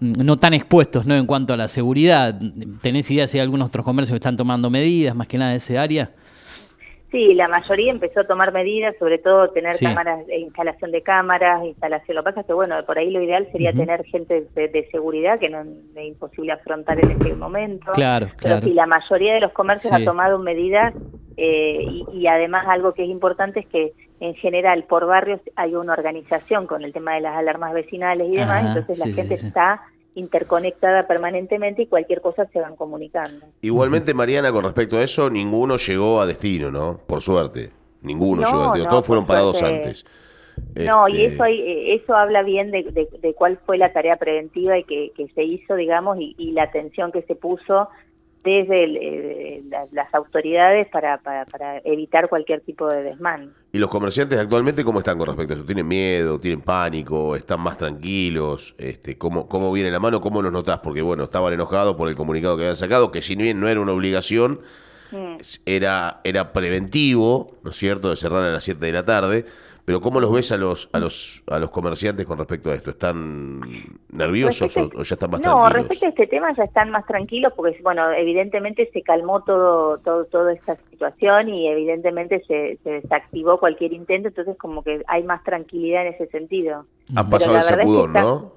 no 0.00 0.38
tan 0.38 0.54
expuestos 0.54 1.04
¿no? 1.04 1.14
en 1.14 1.26
cuanto 1.26 1.52
a 1.52 1.58
la 1.58 1.68
seguridad. 1.68 2.34
¿Tenés 2.80 3.10
idea 3.10 3.26
si 3.26 3.36
hay 3.36 3.42
algunos 3.42 3.68
otros 3.68 3.84
comercios 3.84 4.14
que 4.14 4.20
están 4.20 4.38
tomando 4.38 4.70
medidas, 4.70 5.14
más 5.14 5.26
que 5.26 5.36
nada 5.36 5.50
de 5.50 5.58
ese 5.58 5.76
área? 5.76 6.12
Sí, 7.12 7.34
la 7.34 7.46
mayoría 7.46 7.92
empezó 7.92 8.20
a 8.20 8.26
tomar 8.26 8.54
medidas, 8.54 8.96
sobre 8.98 9.18
todo 9.18 9.50
tener 9.50 9.78
cámaras, 9.78 10.26
e 10.28 10.40
instalación 10.40 10.92
de 10.92 11.02
cámaras, 11.02 11.62
instalación. 11.62 12.16
Lo 12.16 12.22
que 12.22 12.30
pasa 12.30 12.40
es 12.40 12.46
que, 12.46 12.54
bueno, 12.54 12.74
por 12.86 12.96
ahí 12.96 13.10
lo 13.10 13.20
ideal 13.20 13.46
sería 13.52 13.70
tener 13.74 14.02
gente 14.06 14.46
de, 14.54 14.88
seguridad, 14.90 15.38
que 15.38 15.50
no 15.50 15.60
es 15.60 16.06
imposible 16.06 16.52
afrontar 16.52 16.98
en 17.04 17.10
este 17.10 17.34
momento. 17.34 17.92
Claro, 17.92 18.28
Pero 18.40 18.62
sí, 18.62 18.72
la 18.72 18.86
mayoría 18.86 19.34
de 19.34 19.40
los 19.40 19.52
comercios 19.52 19.92
ha 19.92 20.02
tomado 20.02 20.38
medidas 20.38 20.94
eh, 21.36 21.84
y, 21.86 22.06
y, 22.14 22.26
además 22.28 22.66
algo 22.66 22.92
que 22.94 23.04
es 23.04 23.10
importante 23.10 23.60
es 23.60 23.66
que 23.66 23.92
en 24.20 24.34
general 24.36 24.84
por 24.84 25.06
barrios 25.06 25.40
hay 25.56 25.74
una 25.74 25.92
organización 25.92 26.66
con 26.66 26.82
el 26.82 26.94
tema 26.94 27.14
de 27.14 27.20
las 27.22 27.36
alarmas 27.36 27.74
vecinales 27.74 28.26
y 28.28 28.36
demás, 28.36 28.64
entonces 28.68 28.98
la 28.98 29.12
gente 29.12 29.34
está 29.34 29.82
interconectada 30.14 31.06
permanentemente 31.06 31.82
y 31.82 31.86
cualquier 31.86 32.20
cosa 32.20 32.46
se 32.46 32.60
van 32.60 32.76
comunicando. 32.76 33.46
Igualmente, 33.60 34.14
Mariana, 34.14 34.52
con 34.52 34.64
respecto 34.64 34.98
a 34.98 35.02
eso, 35.02 35.30
ninguno 35.30 35.76
llegó 35.76 36.20
a 36.20 36.26
destino, 36.26 36.70
¿no? 36.70 36.98
Por 37.06 37.22
suerte. 37.22 37.70
Ninguno 38.02 38.42
llegó 38.44 38.60
a 38.60 38.64
destino. 38.66 38.90
Todos 38.90 39.06
fueron 39.06 39.26
parados 39.26 39.62
antes. 39.62 40.04
No, 40.74 41.08
y 41.08 41.24
este, 41.24 41.94
eso 41.94 42.02
eso 42.02 42.14
habla 42.14 42.42
bien 42.42 42.70
de, 42.70 42.82
de, 42.82 43.34
cuál 43.34 43.58
fue 43.64 43.78
la 43.78 43.92
tarea 43.92 44.16
preventiva 44.16 44.78
y 44.78 44.84
que, 44.84 45.12
que 45.16 45.28
se 45.28 45.44
hizo, 45.44 45.76
digamos, 45.76 46.18
y, 46.18 46.34
y 46.36 46.52
la 46.52 46.64
atención 46.64 47.10
que 47.10 47.22
se 47.22 47.34
puso 47.34 47.88
desde 48.44 48.84
eh, 48.84 49.62
las 49.92 50.12
autoridades 50.14 50.88
para, 50.88 51.18
para, 51.18 51.78
evitar 51.84 52.28
cualquier 52.28 52.60
tipo 52.60 52.88
de 52.88 53.02
desmán. 53.02 53.52
¿Y 53.72 53.78
los 53.78 53.88
comerciantes 53.88 54.38
actualmente 54.38 54.84
cómo 54.84 54.98
están 54.98 55.16
con 55.16 55.28
respecto 55.28 55.54
a 55.54 55.56
eso? 55.56 55.64
¿Tienen 55.64 55.86
miedo? 55.86 56.40
¿Tienen 56.40 56.60
pánico? 56.60 57.36
¿Están 57.36 57.60
más 57.60 57.78
tranquilos? 57.78 58.74
Este, 58.78 59.16
¿cómo, 59.16 59.48
¿Cómo 59.48 59.70
viene 59.72 59.90
la 59.90 60.00
mano? 60.00 60.20
¿Cómo 60.20 60.42
los 60.42 60.52
notás? 60.52 60.80
Porque 60.80 61.02
bueno, 61.02 61.24
estaban 61.24 61.52
enojados 61.52 61.94
por 61.94 62.08
el 62.08 62.16
comunicado 62.16 62.56
que 62.56 62.64
habían 62.64 62.76
sacado, 62.76 63.12
que 63.12 63.22
si 63.22 63.36
bien 63.36 63.60
no 63.60 63.68
era 63.68 63.80
una 63.80 63.92
obligación, 63.92 64.60
mm. 65.12 65.36
era, 65.64 66.20
era 66.24 66.52
preventivo, 66.52 67.58
¿no 67.62 67.70
es 67.70 67.76
cierto?, 67.76 68.10
de 68.10 68.16
cerrar 68.16 68.42
a 68.42 68.50
las 68.50 68.64
7 68.64 68.84
de 68.84 68.92
la 68.92 69.04
tarde. 69.04 69.46
Pero 69.84 70.00
¿cómo 70.00 70.20
los 70.20 70.32
ves 70.32 70.52
a 70.52 70.56
los 70.56 70.88
a 70.92 71.00
los 71.00 71.42
a 71.48 71.58
los 71.58 71.70
comerciantes 71.70 72.24
con 72.24 72.38
respecto 72.38 72.70
a 72.70 72.74
esto? 72.74 72.90
¿Están 72.90 73.60
nerviosos 74.12 74.76
o, 74.76 75.02
ya 75.02 75.14
están 75.14 75.30
más 75.30 75.40
tranquilos? 75.40 75.44
No, 75.44 75.68
respecto 75.70 76.06
a 76.06 76.08
este 76.10 76.26
tema 76.28 76.54
ya 76.54 76.64
están 76.64 76.90
más 76.90 77.04
tranquilos 77.06 77.52
porque 77.56 77.80
bueno, 77.82 78.12
evidentemente 78.12 78.88
se 78.92 79.02
calmó 79.02 79.42
todo 79.42 79.98
todo 79.98 80.24
toda 80.26 80.52
esta 80.52 80.76
situación 80.90 81.48
y 81.48 81.68
evidentemente 81.68 82.42
se, 82.46 82.78
se 82.84 82.90
desactivó 82.90 83.58
cualquier 83.58 83.92
intento, 83.92 84.28
entonces 84.28 84.56
como 84.56 84.84
que 84.84 85.02
hay 85.08 85.24
más 85.24 85.42
tranquilidad 85.42 86.06
en 86.06 86.14
ese 86.14 86.26
sentido. 86.28 86.86
Han 87.16 87.28
pasado 87.28 87.56
el 87.56 87.62
sacudón, 87.62 88.12
¿no? 88.12 88.52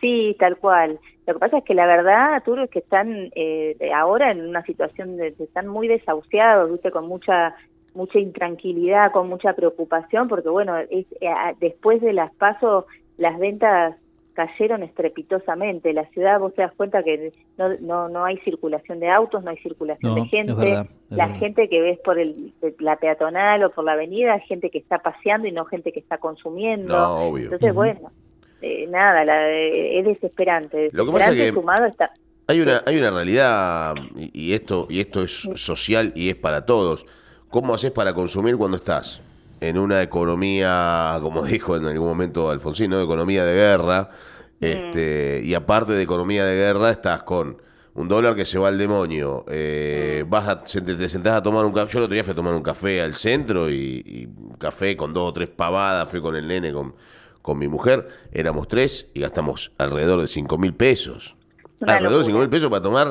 Sí, 0.00 0.34
tal 0.38 0.56
cual. 0.56 0.98
Lo 1.26 1.34
que 1.34 1.40
pasa 1.40 1.58
es 1.58 1.64
que 1.64 1.74
la 1.74 1.86
verdad, 1.86 2.34
Arturo, 2.34 2.64
es 2.64 2.70
que 2.70 2.78
están 2.78 3.30
eh, 3.34 3.76
ahora 3.94 4.30
en 4.32 4.48
una 4.48 4.64
situación 4.64 5.18
de, 5.18 5.34
están 5.38 5.68
muy 5.68 5.88
desahuciados, 5.88 6.72
viste, 6.72 6.90
con 6.90 7.06
mucha 7.06 7.54
mucha 7.94 8.18
intranquilidad, 8.18 9.12
con 9.12 9.28
mucha 9.28 9.52
preocupación, 9.54 10.28
porque 10.28 10.48
bueno, 10.48 10.76
es, 10.78 11.06
eh, 11.20 11.30
después 11.60 12.00
de 12.00 12.12
las 12.12 12.32
pasos 12.34 12.84
las 13.16 13.38
ventas 13.38 13.96
cayeron 14.32 14.82
estrepitosamente. 14.82 15.92
La 15.92 16.06
ciudad, 16.06 16.40
vos 16.40 16.54
te 16.54 16.62
das 16.62 16.72
cuenta 16.74 17.02
que 17.02 17.32
no, 17.58 17.68
no, 17.80 18.08
no 18.08 18.24
hay 18.24 18.38
circulación 18.38 19.00
de 19.00 19.10
autos, 19.10 19.44
no 19.44 19.50
hay 19.50 19.58
circulación 19.58 20.14
de 20.14 20.24
gente. 20.26 20.86
la 21.10 21.28
gente 21.30 21.68
que 21.68 21.80
ves 21.80 21.98
por 21.98 22.18
el, 22.18 22.54
la 22.78 22.96
peatonal 22.96 23.64
o 23.64 23.70
por 23.70 23.84
la 23.84 23.92
avenida 23.92 24.36
es 24.36 24.44
gente 24.46 24.70
que 24.70 24.78
está 24.78 24.98
paseando 24.98 25.46
y 25.46 25.52
no 25.52 25.64
gente 25.66 25.92
que 25.92 26.00
está 26.00 26.18
consumiendo. 26.18 27.36
Entonces, 27.36 27.74
bueno, 27.74 28.10
eh, 28.62 28.86
nada, 28.88 29.24
la, 29.24 29.50
eh, 29.50 29.98
es 29.98 30.04
desesperante. 30.06 30.90
Lo 30.92 31.04
que 31.04 31.12
pasa 31.12 31.32
es 31.32 31.52
que 31.52 31.60
hay 32.46 32.60
una, 32.60 32.82
hay 32.84 32.98
una 32.98 33.10
realidad, 33.10 33.94
y, 34.16 34.54
esto, 34.54 34.88
y 34.90 35.00
esto 35.00 35.22
es 35.22 35.48
social 35.54 36.12
y 36.16 36.30
es 36.30 36.34
para 36.34 36.66
todos 36.66 37.06
¿Cómo 37.50 37.74
haces 37.74 37.90
para 37.90 38.14
consumir 38.14 38.56
cuando 38.56 38.76
estás 38.76 39.20
en 39.60 39.76
una 39.76 40.02
economía, 40.02 41.18
como 41.20 41.42
dijo 41.44 41.76
en 41.76 41.84
algún 41.84 42.08
momento 42.08 42.48
Alfonsín, 42.48 42.90
¿no? 42.90 43.02
economía 43.02 43.44
de 43.44 43.54
guerra? 43.54 44.10
Este, 44.60 45.40
y 45.42 45.54
aparte 45.54 45.92
de 45.92 46.02
economía 46.02 46.44
de 46.44 46.54
guerra, 46.54 46.90
estás 46.90 47.24
con 47.24 47.56
un 47.94 48.06
dólar 48.06 48.36
que 48.36 48.44
se 48.46 48.56
va 48.56 48.68
al 48.68 48.78
demonio. 48.78 49.44
Eh, 49.48 50.24
vas 50.28 50.46
a, 50.46 50.62
te, 50.62 51.08
sentás 51.08 51.34
a 51.34 51.42
tomar 51.42 51.64
un 51.64 51.72
café. 51.72 51.92
Yo 51.92 51.98
el 51.98 52.04
otro 52.04 52.14
día 52.14 52.22
fui 52.22 52.32
a 52.32 52.36
tomar 52.36 52.54
un 52.54 52.62
café 52.62 53.02
al 53.02 53.14
centro 53.14 53.68
y, 53.68 54.28
un 54.38 54.54
café 54.54 54.96
con 54.96 55.12
dos 55.12 55.30
o 55.30 55.32
tres 55.32 55.48
pavadas. 55.48 56.08
Fui 56.08 56.20
con 56.20 56.36
el 56.36 56.46
nene, 56.46 56.72
con, 56.72 56.94
con 57.42 57.58
mi 57.58 57.66
mujer. 57.66 58.06
Éramos 58.30 58.68
tres 58.68 59.08
y 59.12 59.20
gastamos 59.20 59.72
alrededor 59.76 60.20
de 60.20 60.28
cinco 60.28 60.56
mil 60.56 60.74
pesos 60.74 61.34
alrededor 61.86 62.18
de 62.18 62.24
5 62.24 62.38
mil 62.38 62.48
pesos 62.48 62.70
para 62.70 62.82
tomar 62.82 63.08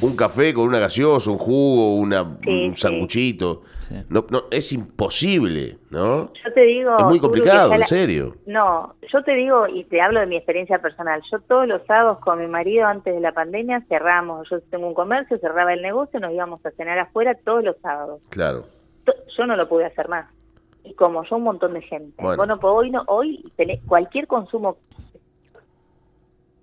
un 0.00 0.16
café 0.16 0.52
con 0.52 0.66
una 0.66 0.78
gaseosa, 0.78 1.30
un 1.30 1.38
jugo, 1.38 1.96
una, 1.96 2.22
un 2.22 2.76
sanguchito. 2.76 3.62
No, 4.08 4.24
no, 4.30 4.44
es 4.50 4.72
imposible, 4.72 5.78
¿no? 5.90 6.32
Yo 6.44 6.52
te 6.54 6.60
digo... 6.60 6.96
Es 6.96 7.04
muy 7.04 7.18
complicado, 7.18 7.74
en 7.74 7.84
serio. 7.84 8.36
No, 8.46 8.94
yo 9.12 9.22
te 9.24 9.34
digo, 9.34 9.66
y 9.66 9.84
te 9.84 10.00
hablo 10.00 10.20
de 10.20 10.26
mi 10.26 10.36
experiencia 10.36 10.78
personal, 10.80 11.20
yo 11.30 11.40
todos 11.40 11.66
los 11.66 11.84
sábados 11.86 12.18
con 12.20 12.38
mi 12.38 12.46
marido 12.46 12.86
antes 12.86 13.12
de 13.12 13.20
la 13.20 13.32
pandemia 13.32 13.84
cerramos, 13.88 14.48
yo 14.48 14.60
tengo 14.70 14.86
un 14.86 14.94
comercio, 14.94 15.38
cerraba 15.38 15.72
el 15.72 15.82
negocio, 15.82 16.20
nos 16.20 16.32
íbamos 16.32 16.64
a 16.64 16.70
cenar 16.72 16.98
afuera 16.98 17.36
todos 17.44 17.64
los 17.64 17.76
sábados. 17.78 18.20
Claro. 18.30 18.64
Yo 19.36 19.46
no 19.46 19.56
lo 19.56 19.68
pude 19.68 19.86
hacer 19.86 20.08
más. 20.08 20.26
Y 20.84 20.94
como 20.94 21.24
yo 21.24 21.36
un 21.36 21.42
montón 21.42 21.74
de 21.74 21.82
gente. 21.82 22.14
Bueno, 22.22 22.58
pues 22.58 22.72
hoy, 22.72 22.90
no, 22.90 23.02
hoy 23.06 23.52
cualquier 23.86 24.26
consumo 24.26 24.78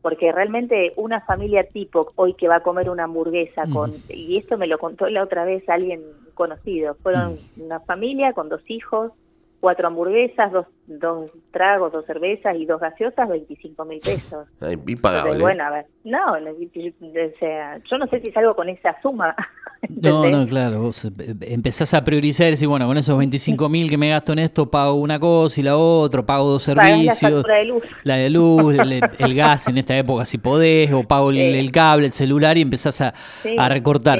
porque 0.01 0.31
realmente 0.31 0.93
una 0.95 1.21
familia 1.21 1.63
tipo 1.63 2.11
hoy 2.15 2.33
que 2.33 2.47
va 2.47 2.57
a 2.57 2.63
comer 2.63 2.89
una 2.89 3.05
hamburguesa 3.05 3.63
con, 3.71 3.91
y 4.09 4.37
esto 4.37 4.57
me 4.57 4.67
lo 4.67 4.77
contó 4.77 5.09
la 5.09 5.23
otra 5.23 5.43
vez 5.45 5.67
alguien 5.67 6.01
conocido, 6.33 6.95
fueron 7.01 7.39
una 7.57 7.79
familia 7.81 8.33
con 8.33 8.49
dos 8.49 8.61
hijos, 8.67 9.11
cuatro 9.59 9.87
hamburguesas, 9.87 10.51
dos, 10.51 10.65
dos 10.87 11.31
tragos, 11.51 11.91
dos 11.91 12.05
cervezas 12.05 12.55
y 12.55 12.65
dos 12.65 12.79
gaseosas, 12.79 13.27
25 13.27 13.85
mil 13.85 13.99
pesos. 13.99 14.47
Impagable. 14.87 15.39
bueno, 15.39 15.63
a 15.63 15.69
ver, 15.71 15.85
no, 16.03 16.33
o 16.33 17.39
sea, 17.39 17.79
yo 17.89 17.97
no 17.97 18.07
sé 18.07 18.21
si 18.21 18.31
salgo 18.31 18.53
con 18.55 18.69
esa 18.69 18.99
suma. 19.01 19.35
No, 19.89 20.27
no, 20.27 20.45
claro, 20.47 20.81
vos 20.81 21.05
eh, 21.05 21.11
empezás 21.41 21.93
a 21.93 22.03
priorizar 22.03 22.47
y 22.47 22.51
decís, 22.51 22.67
bueno, 22.67 22.87
con 22.87 22.97
esos 22.97 23.15
25 23.15 23.69
mil 23.69 23.89
que 23.89 23.97
me 23.97 24.09
gasto 24.09 24.33
en 24.33 24.39
esto, 24.39 24.69
pago 24.69 24.95
una 24.95 25.19
cosa 25.19 25.61
y 25.61 25.63
la 25.63 25.77
otra, 25.77 26.25
pago 26.25 26.49
dos 26.49 26.63
servicios. 26.63 27.45
La, 27.47 27.55
de 27.55 27.65
luz, 27.65 27.83
la 28.03 28.15
de 28.15 28.29
luz 28.29 28.75
el, 29.19 29.35
gas 29.35 29.67
en 29.67 29.77
esta 29.77 29.95
época 29.95 30.25
si 30.25 30.39
podés, 30.39 30.91
o 30.91 31.03
pago 31.03 31.29
el, 31.29 31.71
cable, 31.71 32.07
el 32.07 32.11
celular 32.11 32.57
y 32.57 32.61
empezás 32.61 33.01
a, 33.01 33.13
a 33.57 33.69
recortar. 33.69 34.19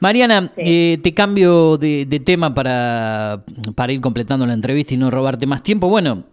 Mariana, 0.00 0.52
eh, 0.56 0.98
te 1.02 1.12
cambio 1.12 1.76
de, 1.76 2.22
tema 2.24 2.54
para, 2.54 3.44
para, 3.74 3.92
ir 3.92 4.00
completando 4.00 4.46
la 4.46 4.54
entrevista 4.54 4.94
y 4.94 4.96
no 4.96 5.10
robarte 5.10 5.46
más 5.46 5.62
tiempo. 5.62 5.88
Bueno, 5.88 6.24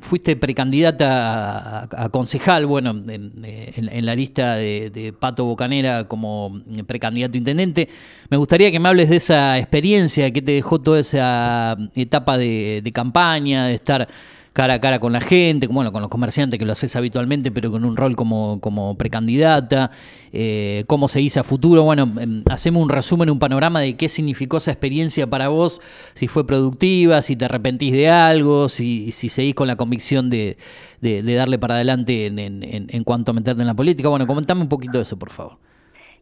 fuiste 0.00 0.36
precandidata 0.36 1.88
a, 1.90 2.08
concejal, 2.08 2.66
bueno, 2.66 2.90
en, 3.08 4.06
la 4.06 4.14
lista 4.14 4.54
de, 4.54 5.14
Pato 5.18 5.44
Bocanera 5.44 6.08
como 6.08 6.62
precandidato 6.86 7.36
intendente. 7.36 7.88
Me 8.30 8.36
gustaría 8.36 8.70
que 8.70 8.80
me 8.80 8.88
hables 8.88 9.10
de 9.10 9.16
esa 9.16 9.58
experiencia 9.58 10.30
que 10.30 10.40
te 10.40 10.52
dejó 10.52 10.80
toda 10.80 11.00
esa 11.00 11.76
etapa 11.94 12.38
de 12.38 12.90
campaña, 12.94 13.66
de 13.66 13.74
estar 13.74 14.08
cara 14.52 14.74
a 14.74 14.80
cara 14.80 14.98
con 14.98 15.12
la 15.12 15.20
gente, 15.20 15.66
bueno, 15.66 15.92
con 15.92 16.02
los 16.02 16.10
comerciantes 16.10 16.58
que 16.58 16.66
lo 16.66 16.72
haces 16.72 16.94
habitualmente, 16.96 17.50
pero 17.50 17.70
con 17.70 17.84
un 17.84 17.96
rol 17.96 18.16
como, 18.16 18.60
como 18.60 18.96
precandidata, 18.96 19.90
eh, 20.32 20.84
cómo 20.86 21.08
se 21.08 21.20
dice 21.20 21.40
a 21.40 21.44
futuro. 21.44 21.82
Bueno, 21.82 22.08
em, 22.20 22.42
hacemos 22.50 22.82
un 22.82 22.88
resumen, 22.90 23.30
un 23.30 23.38
panorama 23.38 23.80
de 23.80 23.96
qué 23.96 24.08
significó 24.08 24.58
esa 24.58 24.70
experiencia 24.70 25.26
para 25.26 25.48
vos, 25.48 25.80
si 26.14 26.28
fue 26.28 26.46
productiva, 26.46 27.22
si 27.22 27.36
te 27.36 27.46
arrepentís 27.46 27.92
de 27.92 28.08
algo, 28.10 28.68
si, 28.68 29.10
si 29.12 29.28
seguís 29.28 29.54
con 29.54 29.66
la 29.66 29.76
convicción 29.76 30.28
de, 30.28 30.56
de, 31.00 31.34
darle 31.34 31.58
para 31.58 31.74
adelante 31.76 32.26
en, 32.26 32.38
en, 32.38 32.62
en, 32.62 33.04
cuanto 33.04 33.30
a 33.30 33.34
meterte 33.34 33.62
en 33.62 33.66
la 33.66 33.74
política. 33.74 34.08
Bueno, 34.08 34.26
comentame 34.26 34.60
un 34.60 34.68
poquito 34.68 34.98
de 34.98 35.02
eso, 35.02 35.18
por 35.18 35.30
favor. 35.30 35.56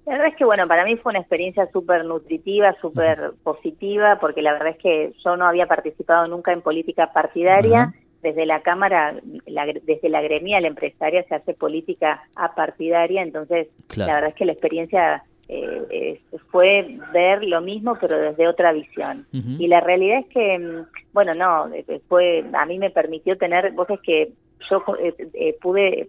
La 0.06 0.12
verdad 0.12 0.28
es 0.28 0.36
que, 0.36 0.44
bueno, 0.44 0.66
para 0.66 0.84
mí 0.84 0.96
fue 0.96 1.10
una 1.10 1.20
experiencia 1.20 1.68
súper 1.72 2.04
nutritiva, 2.04 2.74
súper 2.80 3.32
positiva, 3.42 4.18
porque 4.18 4.40
la 4.40 4.52
verdad 4.52 4.68
es 4.68 4.78
que 4.78 5.12
yo 5.22 5.36
no 5.36 5.46
había 5.46 5.66
participado 5.66 6.26
nunca 6.26 6.52
en 6.52 6.62
política 6.62 7.12
partidaria 7.12 7.92
desde 8.22 8.46
la 8.46 8.60
Cámara, 8.60 9.16
desde 9.82 10.08
la 10.08 10.22
gremial 10.22 10.64
empresaria 10.64 11.22
se 11.24 11.34
hace 11.34 11.54
política 11.54 12.22
apartidaria, 12.34 13.22
entonces 13.22 13.68
la 13.96 14.14
verdad 14.14 14.30
es 14.30 14.34
que 14.36 14.44
la 14.44 14.52
experiencia 14.52 15.24
eh, 15.48 16.20
fue 16.50 16.98
ver 17.12 17.42
lo 17.42 17.60
mismo 17.60 17.96
pero 18.00 18.16
desde 18.18 18.46
otra 18.46 18.72
visión. 18.72 19.26
Y 19.32 19.66
la 19.66 19.80
realidad 19.80 20.20
es 20.20 20.26
que, 20.28 20.58
mm, 20.58 20.86
bueno, 21.12 21.34
no, 21.34 21.72
eh, 21.74 22.00
fue, 22.08 22.44
a 22.52 22.66
mí 22.66 22.78
me 22.78 22.90
permitió 22.90 23.36
tener, 23.36 23.72
vos 23.72 23.90
es 23.90 24.00
que 24.00 24.32
yo 24.70 24.84
eh, 25.00 25.56
pude 25.60 26.08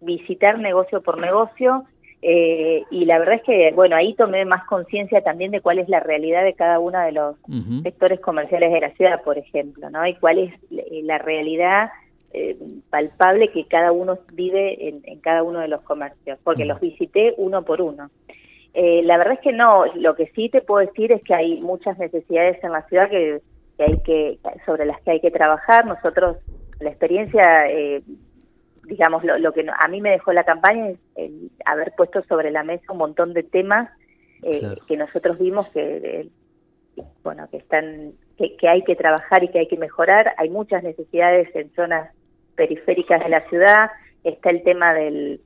visitar 0.00 0.58
negocio 0.58 1.00
por 1.00 1.18
negocio, 1.18 1.84
eh, 2.24 2.84
y 2.90 3.04
la 3.04 3.18
verdad 3.18 3.34
es 3.34 3.42
que, 3.42 3.72
bueno, 3.74 3.96
ahí 3.96 4.14
tomé 4.14 4.44
más 4.44 4.64
conciencia 4.66 5.22
también 5.22 5.50
de 5.50 5.60
cuál 5.60 5.80
es 5.80 5.88
la 5.88 5.98
realidad 5.98 6.44
de 6.44 6.54
cada 6.54 6.78
uno 6.78 7.00
de 7.00 7.10
los 7.10 7.36
sectores 7.82 8.20
comerciales 8.20 8.72
de 8.72 8.80
la 8.80 8.90
ciudad, 8.90 9.22
por 9.22 9.38
ejemplo, 9.38 9.90
¿no? 9.90 10.06
Y 10.06 10.14
cuál 10.14 10.38
es 10.38 10.54
la 10.70 11.18
realidad 11.18 11.90
eh, 12.32 12.56
palpable 12.90 13.48
que 13.48 13.66
cada 13.66 13.90
uno 13.90 14.20
vive 14.32 14.88
en, 14.88 15.18
cada 15.18 15.42
uno 15.42 15.58
de 15.58 15.68
los 15.68 15.82
comercios, 15.82 16.38
porque 16.44 16.64
los 16.64 16.80
visité 16.80 17.34
uno 17.38 17.64
por 17.64 17.82
uno. 17.82 18.10
Eh, 18.72 19.02
la 19.02 19.18
verdad 19.18 19.34
es 19.34 19.40
que 19.40 19.52
no, 19.52 19.84
lo 19.96 20.14
que 20.14 20.28
sí 20.28 20.48
te 20.48 20.62
puedo 20.62 20.86
decir 20.86 21.10
es 21.10 21.22
que 21.24 21.34
hay 21.34 21.60
muchas 21.60 21.98
necesidades 21.98 22.62
en 22.62 22.70
la 22.70 22.82
ciudad 22.82 23.10
que, 23.10 23.40
que 23.76 23.84
hay 23.84 23.98
que 23.98 24.38
sobre 24.64 24.86
las 24.86 25.00
que 25.02 25.10
hay 25.10 25.20
que 25.20 25.32
trabajar. 25.32 25.86
Nosotros, 25.86 26.36
la 26.78 26.90
experiencia 26.90 27.68
eh, 27.68 28.00
digamos, 28.84 29.24
lo, 29.24 29.52
que 29.52 29.64
a 29.78 29.88
mí 29.88 30.00
me 30.00 30.10
dejó 30.10 30.32
la 30.32 30.44
campaña 30.44 30.90
es 30.90 30.98
el 31.16 31.50
haber 31.64 31.92
puesto 31.96 32.22
sobre 32.24 32.50
la 32.50 32.64
mesa 32.64 32.92
un 32.92 32.98
montón 32.98 33.32
de 33.32 33.42
temas 33.42 33.90
eh, 34.42 34.76
que 34.88 34.96
nosotros 34.96 35.38
vimos 35.38 35.68
que, 35.68 36.28
eh, 36.96 37.04
bueno, 37.22 37.48
que 37.50 37.58
están, 37.58 38.12
que, 38.36 38.68
hay 38.68 38.82
que 38.82 38.96
trabajar 38.96 39.44
y 39.44 39.48
que 39.48 39.60
hay 39.60 39.68
que 39.68 39.76
mejorar. 39.76 40.34
Hay 40.36 40.50
muchas 40.50 40.82
necesidades 40.82 41.54
en 41.54 41.72
zonas 41.74 42.10
periféricas 42.56 43.22
de 43.22 43.28
la 43.28 43.48
ciudad. 43.48 43.90
Está 44.24 44.50
el 44.50 44.62
tema 44.62 44.94
del, 44.94 45.40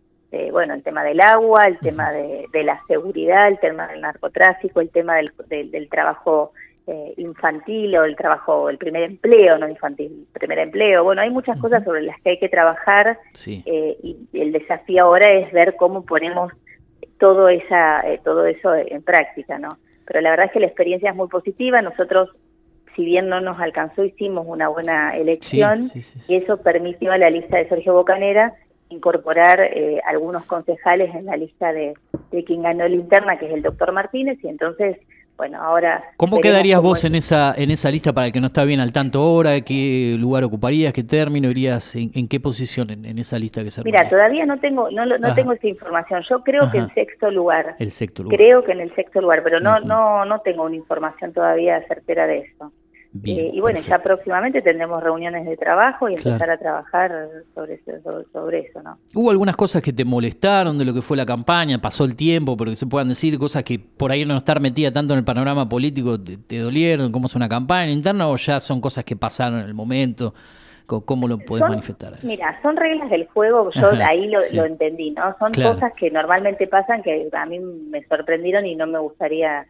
bueno, 0.50 0.74
el 0.74 0.82
tema 0.82 1.04
del 1.04 1.20
agua, 1.20 1.64
el 1.64 1.78
tema 1.78 2.10
de, 2.12 2.48
la 2.64 2.80
seguridad, 2.88 3.48
el 3.48 3.58
tema 3.58 3.86
del 3.88 4.00
narcotráfico, 4.00 4.80
el 4.80 4.90
tema 4.90 5.16
del, 5.16 5.32
del 5.70 5.88
trabajo 5.88 6.52
eh, 6.88 7.14
infantil 7.16 7.96
o 7.96 8.04
el 8.04 8.14
trabajo, 8.14 8.70
el 8.70 8.78
primer 8.78 9.02
empleo, 9.02 9.58
no 9.58 9.68
infantil, 9.68 10.28
primer 10.32 10.60
empleo. 10.60 11.02
Bueno, 11.02 11.20
hay 11.20 11.30
muchas 11.30 11.58
cosas 11.58 11.82
sobre 11.82 12.02
las 12.02 12.20
que 12.20 12.30
hay 12.30 12.38
que 12.38 12.48
trabajar 12.48 13.18
eh, 13.44 13.96
y 14.00 14.16
el 14.32 14.52
desafío 14.52 15.02
ahora 15.02 15.30
es 15.30 15.52
ver 15.52 15.74
cómo 15.74 16.04
ponemos 16.04 16.52
todo 17.18 17.48
esa 17.48 18.08
eh, 18.08 18.20
todo 18.22 18.46
eso 18.46 18.72
en 18.72 19.02
práctica, 19.02 19.58
¿no? 19.58 19.78
Pero 20.06 20.20
la 20.20 20.30
verdad 20.30 20.46
es 20.46 20.52
que 20.52 20.60
la 20.60 20.68
experiencia 20.68 21.10
es 21.10 21.16
muy 21.16 21.26
positiva. 21.26 21.82
Nosotros, 21.82 22.30
si 22.94 23.04
bien 23.04 23.28
no 23.28 23.40
nos 23.40 23.58
alcanzó, 23.58 24.04
hicimos 24.04 24.46
una 24.46 24.68
buena 24.68 25.16
elección 25.16 25.90
y 26.28 26.36
eso 26.36 26.58
permitió 26.58 27.10
a 27.10 27.18
la 27.18 27.30
lista 27.30 27.56
de 27.56 27.68
Sergio 27.68 27.94
Bocanera 27.94 28.54
incorporar 28.90 29.68
algunos 30.06 30.44
concejales 30.44 31.12
en 31.16 31.26
la 31.26 31.36
lista 31.36 31.72
de, 31.72 31.94
de 32.30 32.44
quien 32.44 32.62
ganó 32.62 32.86
la 32.86 32.94
interna, 32.94 33.40
que 33.40 33.46
es 33.46 33.52
el 33.54 33.62
doctor 33.62 33.90
Martínez, 33.90 34.38
y 34.44 34.46
entonces 34.46 34.98
bueno, 35.36 35.60
ahora... 35.60 36.02
¿Cómo 36.16 36.40
quedarías 36.40 36.80
vos 36.80 37.04
en 37.04 37.14
esa, 37.14 37.54
en 37.56 37.70
esa 37.70 37.90
lista 37.90 38.12
para 38.12 38.28
el 38.28 38.32
que 38.32 38.40
no 38.40 38.46
está 38.46 38.64
bien 38.64 38.80
al 38.80 38.92
tanto 38.92 39.20
ahora? 39.20 39.60
¿Qué 39.60 40.16
lugar 40.18 40.44
ocuparías? 40.44 40.92
¿Qué 40.92 41.04
término 41.04 41.50
irías? 41.50 41.94
¿En, 41.94 42.28
qué 42.28 42.40
posición 42.40 42.90
en, 42.90 43.18
esa 43.18 43.38
lista 43.38 43.62
que 43.62 43.70
se 43.70 43.82
Mira, 43.82 44.08
todavía 44.08 44.46
no 44.46 44.58
tengo 44.58 44.90
no, 44.90 45.04
no 45.04 45.34
tengo 45.34 45.52
esa 45.52 45.66
información. 45.66 46.22
Yo 46.28 46.42
creo 46.42 46.70
que 46.70 46.78
el 46.78 46.92
sexto 46.94 47.30
lugar. 47.30 47.76
El 47.78 47.90
sexto 47.90 48.22
lugar. 48.22 48.36
Creo 48.38 48.64
que 48.64 48.72
en 48.72 48.80
el 48.80 48.94
sexto 48.94 49.20
lugar, 49.20 49.42
pero 49.42 49.60
no, 49.60 49.80
no, 49.80 50.24
no 50.24 50.40
tengo 50.40 50.64
una 50.64 50.76
información 50.76 51.32
todavía 51.32 51.82
certera 51.86 52.26
de 52.26 52.38
eso. 52.38 52.72
Eh, 53.24 53.50
y 53.52 53.60
bueno, 53.60 53.80
ya 53.80 53.98
próximamente 53.98 54.62
tendremos 54.62 55.02
reuniones 55.02 55.46
de 55.46 55.56
trabajo 55.56 56.08
y 56.08 56.14
empezar 56.14 56.50
a 56.50 56.58
trabajar 56.58 57.28
sobre 57.54 57.74
eso, 57.74 57.92
sobre, 58.32 58.60
eso, 58.60 58.82
¿no? 58.82 58.98
¿Hubo 59.14 59.30
algunas 59.30 59.56
cosas 59.56 59.82
que 59.82 59.92
te 59.92 60.04
molestaron 60.04 60.76
de 60.78 60.84
lo 60.84 60.94
que 60.94 61.02
fue 61.02 61.16
la 61.16 61.26
campaña? 61.26 61.78
¿Pasó 61.78 62.04
el 62.04 62.16
tiempo? 62.16 62.56
Pero 62.56 62.70
que 62.70 62.76
se 62.76 62.86
puedan 62.86 63.08
decir 63.08 63.38
cosas 63.38 63.64
que 63.64 63.78
por 63.78 64.10
ahí 64.10 64.24
no 64.24 64.36
estar 64.36 64.60
metida 64.60 64.90
tanto 64.90 65.12
en 65.12 65.20
el 65.20 65.24
panorama 65.24 65.68
político 65.68 66.18
te, 66.20 66.58
dolieron, 66.58 67.12
cómo 67.12 67.26
es 67.26 67.34
una 67.34 67.48
campaña 67.48 67.90
interna 67.90 68.28
o 68.28 68.36
ya 68.36 68.60
son 68.60 68.80
cosas 68.80 69.04
que 69.04 69.16
pasaron 69.16 69.60
en 69.60 69.66
el 69.66 69.74
momento? 69.74 70.34
¿Cómo 70.86 71.26
lo 71.26 71.38
puedes 71.38 71.68
manifestar? 71.68 72.14
Mira, 72.22 72.60
son 72.62 72.76
reglas 72.76 73.10
del 73.10 73.26
juego, 73.26 73.70
yo 73.74 73.90
ahí 74.06 74.28
lo, 74.28 74.64
entendí, 74.64 75.10
¿no? 75.10 75.34
Son 75.38 75.50
cosas 75.52 75.92
que 75.94 76.12
normalmente 76.12 76.68
pasan 76.68 77.02
que 77.02 77.28
a 77.32 77.46
mí 77.46 77.58
me 77.58 78.04
sorprendieron 78.04 78.64
y 78.66 78.76
no 78.76 78.86
me 78.86 79.00
gustaría, 79.00 79.66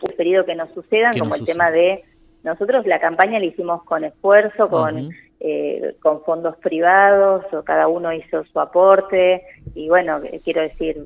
preferido 0.00 0.46
que 0.46 0.54
no 0.54 0.66
sucedan, 0.68 1.18
como 1.18 1.34
el 1.34 1.44
tema 1.44 1.70
de 1.70 2.02
nosotros 2.44 2.86
la 2.86 2.98
campaña 2.98 3.38
la 3.38 3.46
hicimos 3.46 3.84
con 3.84 4.04
esfuerzo, 4.04 4.68
con, 4.68 5.10
eh, 5.40 5.96
con 6.00 6.22
fondos 6.22 6.56
privados, 6.56 7.44
o 7.52 7.62
cada 7.62 7.88
uno 7.88 8.12
hizo 8.12 8.44
su 8.44 8.60
aporte, 8.60 9.42
y 9.74 9.88
bueno, 9.88 10.20
quiero 10.44 10.62
decir, 10.62 10.96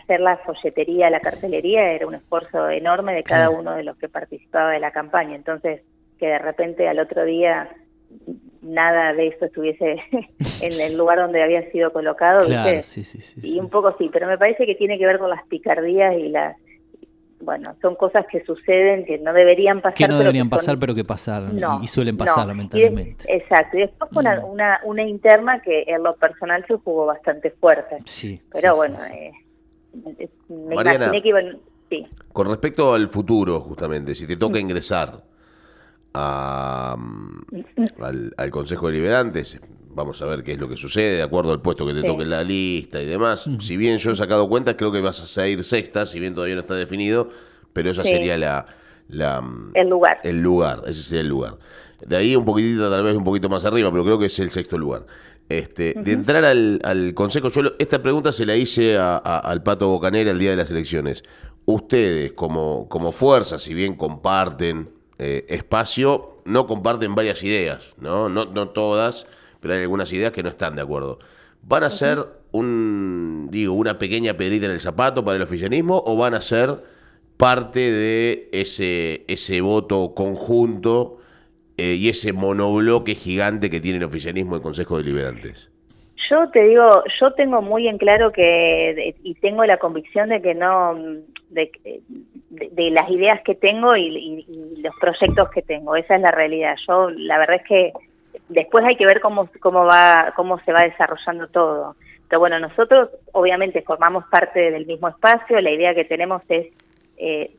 hacer 0.00 0.20
la 0.20 0.38
folletería, 0.38 1.10
la 1.10 1.20
cartelería 1.20 1.90
era 1.90 2.06
un 2.06 2.14
esfuerzo 2.14 2.70
enorme 2.70 3.14
de 3.14 3.22
cada 3.22 3.50
uno 3.50 3.72
de 3.72 3.84
los 3.84 3.96
que 3.98 4.08
participaba 4.08 4.70
de 4.70 4.80
la 4.80 4.90
campaña. 4.90 5.36
Entonces, 5.36 5.82
que 6.18 6.26
de 6.26 6.38
repente 6.38 6.88
al 6.88 6.98
otro 6.98 7.24
día 7.24 7.68
nada 8.62 9.12
de 9.12 9.28
eso 9.28 9.46
estuviese 9.46 9.96
en 10.12 10.72
el 10.72 10.96
lugar 10.96 11.18
donde 11.18 11.42
había 11.42 11.70
sido 11.70 11.92
colocado, 11.92 12.40
y 13.42 13.58
un 13.58 13.68
poco 13.68 13.94
sí, 13.98 14.08
pero 14.12 14.26
me 14.26 14.38
parece 14.38 14.64
que 14.64 14.74
tiene 14.74 14.98
que 14.98 15.06
ver 15.06 15.18
con 15.18 15.30
las 15.30 15.44
picardías 15.48 16.14
y 16.16 16.28
las 16.28 16.56
bueno, 17.42 17.74
son 17.82 17.96
cosas 17.96 18.24
que 18.30 18.44
suceden 18.44 19.04
que 19.04 19.18
no 19.18 19.32
deberían 19.32 19.80
pasar. 19.80 19.96
Que 19.96 20.08
no 20.08 20.18
deberían 20.18 20.48
pasar, 20.48 20.78
pero 20.78 20.94
que 20.94 21.04
pasan 21.04 21.58
y 21.82 21.86
suelen 21.88 22.16
pasar 22.16 22.46
lamentablemente. 22.46 23.24
exacto, 23.28 23.76
y 23.76 23.80
después 23.80 24.10
fue 24.12 24.22
mm. 24.22 24.44
una, 24.44 24.80
una, 24.84 25.02
interna 25.02 25.60
que 25.60 25.84
en 25.86 26.02
lo 26.02 26.14
personal 26.16 26.64
se 26.66 26.76
jugó 26.76 27.06
bastante 27.06 27.50
fuerte. 27.50 27.98
Sí. 28.04 28.40
Pero 28.52 28.76
bueno, 28.76 28.98
Eh, 29.04 29.32
me 30.48 30.74
imaginé 30.74 31.22
que 31.22 31.28
iban... 31.28 31.58
Sí. 31.90 32.06
Con 32.32 32.48
respecto 32.48 32.94
al 32.94 33.08
futuro, 33.08 33.60
justamente, 33.60 34.14
si 34.14 34.26
te 34.26 34.36
toca 34.36 34.54
mm. 34.54 34.62
ingresar 34.62 35.22
a, 36.14 36.96
mm, 36.98 38.02
al, 38.02 38.34
al 38.36 38.50
Consejo 38.50 38.86
de 38.86 38.92
Liberantes, 38.94 39.60
vamos 39.94 40.20
a 40.22 40.26
ver 40.26 40.42
qué 40.42 40.52
es 40.52 40.58
lo 40.58 40.68
que 40.68 40.76
sucede, 40.76 41.16
de 41.16 41.22
acuerdo 41.22 41.52
al 41.52 41.60
puesto 41.60 41.86
que 41.86 41.94
te 41.94 42.02
toque 42.02 42.22
en 42.22 42.30
la 42.30 42.42
lista 42.42 43.00
y 43.00 43.06
demás. 43.06 43.48
Si 43.60 43.76
bien 43.76 43.98
yo 43.98 44.12
he 44.12 44.16
sacado 44.16 44.48
cuenta, 44.48 44.76
creo 44.76 44.92
que 44.92 45.00
vas 45.00 45.36
a 45.38 45.48
ir 45.48 45.62
sexta, 45.64 46.06
si 46.06 46.20
bien 46.20 46.34
todavía 46.34 46.54
no 46.54 46.62
está 46.62 46.74
definido, 46.74 47.30
pero 47.72 47.90
esa 47.90 48.04
sería 48.04 48.36
la, 48.36 48.66
la, 49.08 49.42
El 49.74 49.88
lugar. 49.88 50.20
El 50.24 50.40
lugar, 50.40 50.82
ese 50.86 51.02
sería 51.02 51.20
el 51.22 51.28
lugar. 51.28 51.58
De 52.06 52.16
ahí 52.16 52.34
un 52.34 52.44
poquitito, 52.44 52.90
tal 52.90 53.02
vez 53.04 53.14
un 53.14 53.24
poquito 53.24 53.48
más 53.48 53.64
arriba, 53.64 53.90
pero 53.90 54.04
creo 54.04 54.18
que 54.18 54.26
es 54.26 54.38
el 54.38 54.50
sexto 54.50 54.76
lugar. 54.76 55.06
Este, 55.48 55.94
De 55.96 56.12
entrar 56.12 56.44
al, 56.44 57.12
Consejo, 57.14 57.48
yo 57.48 57.62
esta 57.78 58.02
pregunta 58.02 58.32
se 58.32 58.46
la 58.46 58.56
hice 58.56 58.96
al 58.98 59.62
Pato 59.62 59.88
Bocanera 59.88 60.30
el 60.30 60.38
día 60.38 60.50
de 60.50 60.56
las 60.56 60.70
elecciones. 60.70 61.24
Ustedes, 61.64 62.32
como, 62.32 62.88
como 62.88 63.12
fuerza, 63.12 63.58
si 63.58 63.74
bien 63.74 63.94
comparten 63.94 64.90
eh, 65.18 65.44
espacio, 65.48 66.38
no 66.44 66.66
comparten 66.66 67.14
varias 67.14 67.42
ideas, 67.42 67.94
¿no? 67.98 68.28
¿no? 68.28 68.46
No 68.46 68.70
todas, 68.70 69.26
pero 69.62 69.74
hay 69.74 69.80
algunas 69.80 70.12
ideas 70.12 70.32
que 70.32 70.42
no 70.42 70.50
están 70.50 70.74
de 70.74 70.82
acuerdo. 70.82 71.20
¿Van 71.62 71.84
a 71.84 71.90
ser 71.90 72.18
un, 72.50 73.48
digo, 73.50 73.72
una 73.72 73.98
pequeña 73.98 74.34
pedrita 74.34 74.66
en 74.66 74.72
el 74.72 74.80
zapato 74.80 75.24
para 75.24 75.36
el 75.36 75.42
oficialismo 75.42 76.02
o 76.04 76.16
van 76.16 76.34
a 76.34 76.40
ser 76.40 76.78
parte 77.36 77.80
de 77.80 78.48
ese, 78.52 79.24
ese 79.28 79.60
voto 79.60 80.14
conjunto 80.14 81.18
eh, 81.78 81.94
y 81.94 82.08
ese 82.08 82.32
monobloque 82.32 83.14
gigante 83.14 83.70
que 83.70 83.80
tiene 83.80 83.98
el 83.98 84.04
oficialismo 84.04 84.56
de 84.56 84.62
Consejo 84.62 84.98
Deliberantes? 84.98 85.70
Yo 86.28 86.48
te 86.50 86.64
digo, 86.64 87.04
yo 87.20 87.32
tengo 87.34 87.62
muy 87.62 87.88
en 87.88 87.98
claro 87.98 88.32
que, 88.32 89.14
y 89.22 89.34
tengo 89.36 89.64
la 89.64 89.78
convicción 89.78 90.30
de 90.30 90.42
que 90.42 90.54
no, 90.54 90.94
de, 91.50 91.70
de, 92.50 92.90
las 92.90 93.08
ideas 93.10 93.40
que 93.44 93.54
tengo 93.54 93.96
y, 93.96 94.44
los 94.82 94.94
proyectos 95.00 95.50
que 95.50 95.62
tengo, 95.62 95.94
esa 95.94 96.16
es 96.16 96.22
la 96.22 96.30
realidad. 96.30 96.74
Yo, 96.88 97.10
la 97.10 97.38
verdad 97.38 97.56
es 97.56 97.68
que 97.68 97.92
después 98.52 98.84
hay 98.84 98.96
que 98.96 99.06
ver 99.06 99.20
cómo, 99.20 99.48
cómo, 99.60 99.84
va, 99.84 100.32
cómo 100.36 100.58
se 100.60 100.72
va 100.72 100.82
desarrollando 100.82 101.48
todo. 101.48 101.96
Pero 102.28 102.40
bueno, 102.40 102.58
nosotros 102.58 103.10
obviamente 103.32 103.82
formamos 103.82 104.24
parte 104.30 104.70
del 104.70 104.86
mismo 104.86 105.08
espacio, 105.08 105.60
la 105.60 105.70
idea 105.70 105.94
que 105.94 106.04
tenemos 106.04 106.42
es 106.48 106.68
eh, 107.18 107.54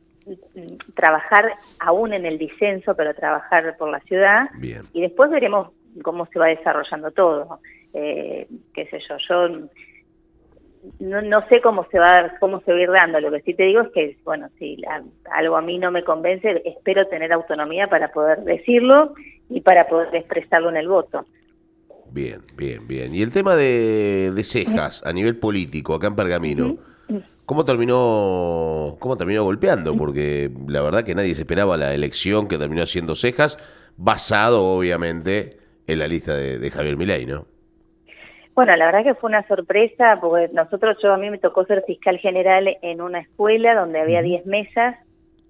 trabajar 0.95 1.51
aún 1.79 2.13
en 2.13 2.25
el 2.25 2.37
disenso, 2.37 2.95
pero 2.95 3.13
trabajar 3.13 3.75
por 3.77 3.89
la 3.89 3.99
ciudad. 4.01 4.49
Y 4.93 5.01
después 5.01 5.29
veremos 5.29 5.69
cómo 6.01 6.25
se 6.27 6.39
va 6.39 6.47
desarrollando 6.47 7.11
todo. 7.11 7.59
Eh, 7.93 8.47
qué 8.73 8.87
sé 8.87 8.99
yo, 9.07 9.17
yo 9.29 9.67
no, 10.99 11.21
no 11.21 11.47
sé 11.47 11.61
cómo 11.61 11.85
se 11.91 11.99
va 11.99 12.33
cómo 12.39 12.59
se 12.61 12.71
va 12.71 12.77
a 12.77 12.81
ir 12.81 12.91
dando. 12.91 13.19
Lo 13.19 13.31
que 13.31 13.41
sí 13.41 13.53
te 13.53 13.63
digo 13.63 13.81
es 13.81 13.89
que, 13.91 14.17
bueno, 14.23 14.49
si 14.57 14.81
algo 15.31 15.55
a 15.55 15.61
mí 15.61 15.77
no 15.77 15.91
me 15.91 16.03
convence, 16.03 16.61
espero 16.65 17.07
tener 17.07 17.31
autonomía 17.31 17.87
para 17.87 18.11
poder 18.11 18.39
decirlo 18.39 19.13
y 19.53 19.61
para 19.61 19.87
poder 19.87 20.13
expresarlo 20.15 20.69
en 20.69 20.77
el 20.77 20.87
voto. 20.87 21.25
Bien, 22.11 22.41
bien, 22.57 22.87
bien. 22.87 23.13
Y 23.13 23.21
el 23.21 23.31
tema 23.31 23.55
de, 23.55 24.33
cejas 24.43 25.05
a 25.05 25.13
nivel 25.13 25.37
político 25.37 25.93
acá 25.93 26.07
en 26.07 26.15
Pergamino. 26.15 26.77
¿Cómo 27.45 27.65
terminó, 27.65 28.95
¿Cómo 28.99 29.17
terminó 29.17 29.43
golpeando? 29.43 29.95
Porque 29.95 30.49
la 30.67 30.81
verdad 30.81 31.03
que 31.03 31.13
nadie 31.13 31.35
se 31.35 31.41
esperaba 31.41 31.77
la 31.77 31.93
elección 31.93 32.47
que 32.47 32.57
terminó 32.57 32.85
siendo 32.85 33.15
Cejas, 33.15 33.59
basado 33.97 34.63
obviamente 34.63 35.57
en 35.85 35.99
la 35.99 36.07
lista 36.07 36.35
de, 36.35 36.71
Javier 36.71 36.97
Milei, 36.97 37.25
¿no? 37.25 37.45
Bueno, 38.55 38.75
la 38.75 38.85
verdad 38.85 39.03
que 39.03 39.15
fue 39.15 39.29
una 39.29 39.45
sorpresa, 39.47 40.19
porque 40.21 40.49
nosotros, 40.53 40.97
yo 41.03 41.13
a 41.13 41.17
mí 41.17 41.29
me 41.29 41.37
tocó 41.37 41.65
ser 41.65 41.83
fiscal 41.85 42.17
general 42.17 42.77
en 42.81 43.01
una 43.01 43.19
escuela 43.19 43.75
donde 43.75 43.99
había 43.99 44.21
10 44.21 44.45
mesas 44.45 44.95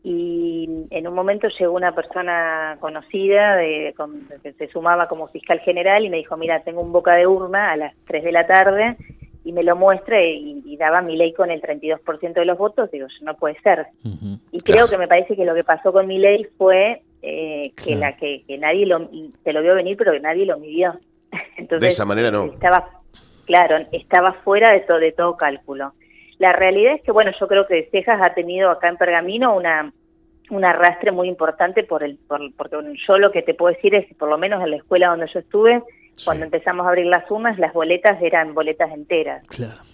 y 0.04 0.86
en 0.89 1.08
un 1.08 1.13
momento 1.13 1.48
llegó 1.48 1.74
una 1.74 1.96
persona 1.96 2.76
conocida 2.82 3.56
de, 3.56 3.96
que 4.44 4.52
se 4.54 4.68
sumaba 4.68 5.08
como 5.08 5.30
fiscal 5.30 5.60
general 5.62 6.04
y 6.04 6.10
me 6.10 6.18
dijo, 6.18 6.36
mira, 6.36 6.62
tengo 6.63 6.82
un 6.82 6.92
boca 6.92 7.16
de 7.16 7.26
urna 7.26 7.72
a 7.72 7.78
las 7.78 7.96
3 8.08 8.24
de 8.26 8.32
la 8.34 8.46
tarde 8.46 8.98
y 9.46 9.54
me 9.54 9.63
lo 9.63 9.78
muestra 9.78 10.22
y, 10.22 10.76
daba 10.78 11.02
mi 11.02 11.16
ley 11.16 11.32
con 11.32 11.52
el 11.52 11.62
32% 11.62 12.34
de 12.34 12.46
los 12.46 12.58
votos, 12.58 12.92
digo, 12.92 13.08
no 13.22 13.36
puede 13.36 13.58
ser. 13.62 13.88
Y 14.52 14.60
creo 14.62 14.89
que 14.89 14.98
me 14.98 15.08
parece 15.08 15.38
que 15.38 15.46
lo 15.46 15.56
que 15.56 15.63
pasó 15.63 15.94
con 15.94 16.08
mi 16.08 16.18
ley 16.18 16.46
fue 16.58 17.02
eh, 17.22 17.72
que 17.82 17.96
la 17.96 18.18
que, 18.18 18.44
nadie 18.60 18.86
lo, 18.86 19.10
se 19.44 19.54
lo 19.54 19.62
vio 19.62 19.76
venir, 19.76 19.96
pero 19.96 20.12
que 20.12 20.20
nadie 20.20 20.46
lo 20.46 20.60
midió. 20.60 21.00
Entonces, 21.58 21.82
de 21.82 21.88
esa 21.88 22.04
manera 22.04 22.30
no. 22.32 22.46
Estaba, 22.46 22.89
claro, 23.46 23.86
estaba 23.94 24.34
fuera 24.44 24.74
de, 24.74 24.82
todo 24.82 25.00
de 25.00 25.13
todo 25.13 25.38
cálculo. 25.38 25.94
La 26.39 26.54
realidad 26.54 26.96
es 26.96 27.02
que, 27.04 27.12
bueno, 27.12 27.32
yo 27.39 27.48
creo 27.48 27.67
que 27.67 27.89
Cejas 27.91 28.19
ha 28.24 28.34
tenido 28.34 28.69
acá 28.69 28.89
en 28.89 28.98
Pergamino 28.98 29.56
una 29.56 29.91
un 30.50 30.65
arrastre 30.65 31.12
muy 31.12 31.30
importante 31.30 31.84
por 31.84 32.04
el 32.04 32.17
por, 32.17 32.41
porque 32.56 32.76
yo 33.08 33.17
lo 33.17 33.32
que 33.32 33.41
te 33.41 33.54
puedo 33.54 33.74
decir 33.74 33.96
es 33.96 34.13
por 34.15 34.30
lo 34.30 34.38
menos 34.38 34.62
en 34.62 34.72
la 34.72 34.78
escuela 34.78 35.08
donde 35.08 35.28
yo 35.34 35.39
estuve 35.39 35.82
cuando 36.26 36.46
empezamos 36.46 36.86
a 36.86 36.89
abrir 36.89 37.08
las 37.08 37.28
sumas, 37.28 37.58
las 37.58 37.74
boletas 37.74 38.22
eran 38.22 38.54
boletas 38.54 38.91
enteras. 38.91 39.43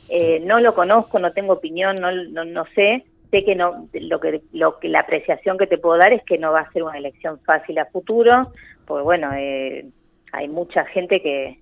Eh, 0.10 0.42
no 0.44 0.60
lo 0.60 0.74
conozco, 0.74 1.18
no 1.18 1.32
tengo 1.32 1.54
opinión, 1.54 1.96
no, 1.96 2.12
no, 2.12 2.66
sé. 2.76 3.06
Sé 3.32 3.46
que 3.46 3.56
no, 3.56 3.88
lo 3.94 4.20
que, 4.20 4.42
lo 4.52 4.80
que 4.80 4.90
la 4.90 5.02
apreciación 5.02 5.58
que 5.58 5.68
te 5.68 5.78
puedo 5.78 5.98
dar 5.98 6.12
es 6.12 6.24
que 6.24 6.38
no 6.38 6.52
va 6.52 6.62
a 6.62 6.72
ser 6.72 6.84
una 6.84 6.98
elección 6.98 7.40
fácil 7.46 7.78
a 7.78 7.86
futuro, 7.86 8.52
porque 8.86 9.04
bueno, 9.04 9.32
eh, 9.34 9.86
hay 10.34 10.48
mucha 10.50 10.84
gente 10.86 11.22
que 11.22 11.60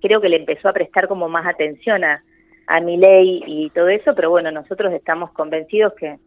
creo 0.00 0.20
que 0.20 0.28
le 0.28 0.36
empezó 0.36 0.68
a 0.68 0.72
prestar 0.72 1.08
como 1.08 1.28
más 1.28 1.46
atención 1.46 2.04
a, 2.04 2.22
a 2.68 2.80
mi 2.80 2.98
ley 2.98 3.42
y 3.46 3.70
todo 3.70 3.88
eso, 3.88 4.14
pero 4.14 4.30
bueno, 4.30 4.52
nosotros 4.52 4.92
estamos 4.92 5.32
convencidos 5.32 5.94
que, 5.98 6.18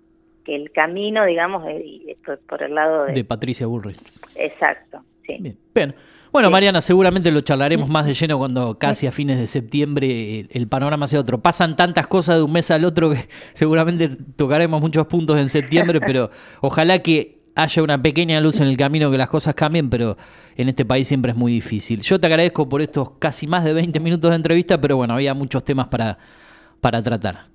que 0.43 0.55
el 0.55 0.71
camino, 0.71 1.23
digamos, 1.25 1.63
es 1.67 2.17
por, 2.47 2.63
el 2.63 2.73
lado 2.73 3.05
de... 3.05 3.13
De 3.13 3.23
Patricia 3.23 3.67
Bullrich. 3.67 3.99
Exacto, 4.35 5.03
sí. 5.25 5.55
Bien. 5.73 5.93
Bueno, 6.31 6.49
Mariana, 6.49 6.81
seguramente 6.81 7.29
lo 7.29 7.41
charlaremos 7.41 7.89
más 7.89 8.05
de 8.05 8.13
lleno 8.13 8.37
cuando 8.37 8.79
casi 8.79 9.05
a 9.05 9.11
fines 9.11 9.37
de 9.37 9.47
septiembre 9.47 10.47
el, 10.49 10.67
panorama 10.67 11.05
sea 11.05 11.19
otro. 11.19 11.41
Pasan 11.41 11.75
tantas 11.75 12.07
cosas 12.07 12.37
de 12.37 12.43
un 12.43 12.53
mes 12.53 12.71
al 12.71 12.85
otro 12.85 13.11
que 13.11 13.27
seguramente 13.53 14.09
tocaremos 14.35 14.81
muchos 14.81 15.05
puntos 15.07 15.37
en 15.37 15.49
septiembre, 15.49 15.99
pero 16.05 16.31
ojalá 16.61 16.99
que 16.99 17.40
haya 17.55 17.83
una 17.83 18.01
pequeña 18.01 18.39
luz 18.39 18.59
en 18.59 18.67
el 18.67 18.77
camino, 18.77 19.11
que 19.11 19.17
las 19.17 19.29
cosas 19.29 19.53
cambien, 19.53 19.89
pero 19.89 20.17
en 20.55 20.69
este 20.69 20.85
país 20.85 21.07
siempre 21.07 21.31
es 21.31 21.37
muy 21.37 21.51
difícil. 21.51 22.01
Yo 22.01 22.19
te 22.19 22.27
agradezco 22.27 22.67
por 22.67 22.81
estos 22.81 23.11
casi 23.19 23.47
más 23.47 23.63
de 23.63 23.73
20 23.73 23.99
minutos 23.99 24.29
de 24.29 24.35
entrevista, 24.35 24.79
pero 24.79 24.97
bueno, 24.97 25.13
había 25.13 25.33
muchos 25.33 25.63
temas 25.63 25.87
para, 25.87 26.17
para 26.79 27.01
tratar. 27.01 27.45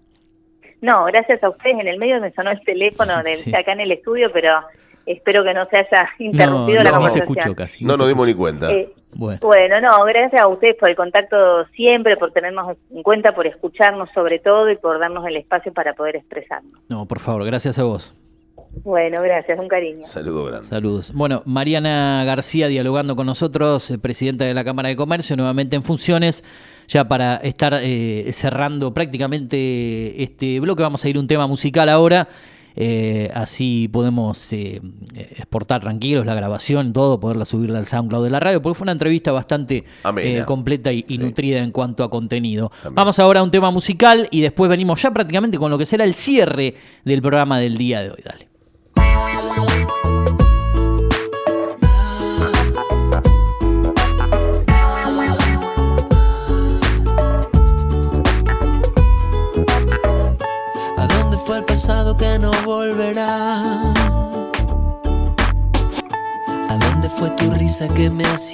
No, 0.80 1.04
gracias 1.04 1.42
a 1.42 1.48
ustedes. 1.48 1.78
En 1.80 1.88
el 1.88 1.98
medio 1.98 2.20
me 2.20 2.32
sonó 2.32 2.50
el 2.50 2.60
teléfono 2.60 3.22
de 3.22 3.56
acá 3.56 3.72
en 3.72 3.80
el 3.80 3.92
estudio, 3.92 4.30
pero 4.32 4.60
espero 5.06 5.44
que 5.44 5.54
no 5.54 5.66
se 5.66 5.78
haya 5.78 6.08
interrumpido 6.18 6.82
la 6.82 6.90
conversación. 6.90 7.54
casi, 7.54 7.84
no, 7.84 7.96
nos 7.96 8.08
dimos 8.08 8.26
ni 8.26 8.34
cuenta. 8.34 8.70
Eh, 8.70 8.92
bueno. 9.14 9.80
no, 9.80 10.04
gracias 10.04 10.42
a 10.42 10.48
ustedes 10.48 10.76
por 10.76 10.90
el 10.90 10.96
contacto 10.96 11.64
siempre, 11.68 12.16
por 12.16 12.32
tenernos 12.32 12.76
en 12.90 13.02
cuenta, 13.02 13.34
por 13.34 13.46
escucharnos 13.46 14.10
sobre 14.12 14.40
todo 14.40 14.70
y 14.70 14.76
por 14.76 14.98
darnos 14.98 15.26
el 15.26 15.36
espacio 15.36 15.72
para 15.72 15.94
poder 15.94 16.16
expresarnos. 16.16 16.74
No, 16.88 17.06
por 17.06 17.20
favor, 17.20 17.44
gracias 17.44 17.78
a 17.78 17.84
vos. 17.84 18.14
Bueno, 18.84 19.22
gracias, 19.22 19.58
un 19.58 19.68
cariño. 19.68 20.06
Saludos 20.06 20.48
grande. 20.48 20.66
Saludos. 20.66 21.12
Bueno, 21.12 21.42
Mariana 21.44 22.22
García 22.24 22.68
dialogando 22.68 23.16
con 23.16 23.26
nosotros, 23.26 23.90
eh, 23.90 23.98
presidenta 23.98 24.44
de 24.44 24.54
la 24.54 24.64
Cámara 24.64 24.88
de 24.88 24.96
Comercio, 24.96 25.36
nuevamente 25.36 25.76
en 25.76 25.82
funciones, 25.82 26.44
ya 26.88 27.06
para 27.08 27.36
estar 27.36 27.78
eh, 27.82 28.28
cerrando 28.32 28.94
prácticamente 28.94 30.22
este 30.22 30.60
bloque. 30.60 30.82
Vamos 30.82 31.04
a 31.04 31.08
ir 31.08 31.18
un 31.18 31.26
tema 31.26 31.46
musical 31.46 31.88
ahora. 31.88 32.28
Eh, 32.78 33.30
así 33.32 33.88
podemos 33.90 34.52
eh, 34.52 34.82
exportar 35.14 35.80
tranquilos 35.80 36.26
la 36.26 36.34
grabación, 36.34 36.92
todo, 36.92 37.18
poderla 37.18 37.46
subirla 37.46 37.78
al 37.78 37.86
SoundCloud 37.86 38.22
de 38.24 38.30
la 38.30 38.38
radio, 38.38 38.60
porque 38.60 38.76
fue 38.76 38.84
una 38.84 38.92
entrevista 38.92 39.32
bastante 39.32 39.84
eh, 40.18 40.42
completa 40.44 40.92
y, 40.92 41.04
nutrida 41.18 41.60
en 41.60 41.70
cuanto 41.70 42.04
a 42.04 42.10
contenido. 42.10 42.70
Vamos 42.92 43.18
ahora 43.18 43.40
a 43.40 43.42
un 43.42 43.50
tema 43.50 43.70
musical 43.70 44.28
y 44.30 44.42
después 44.42 44.68
venimos 44.68 45.00
ya 45.00 45.10
prácticamente 45.10 45.56
con 45.56 45.70
lo 45.70 45.78
que 45.78 45.86
será 45.86 46.04
el 46.04 46.14
cierre 46.14 46.74
del 47.02 47.22
programa 47.22 47.58
del 47.58 47.78
día 47.78 48.02
de 48.02 48.10
hoy. 48.10 48.20
Dale. 48.22 48.55
Que 62.18 62.38
no 62.38 62.50
volverá. 62.64 63.92
¿A 66.68 66.78
dónde 66.78 67.08
fue 67.10 67.30
tu 67.30 67.50
risa 67.52 67.86
que 67.88 68.08
me 68.08 68.24
hacía? 68.24 68.36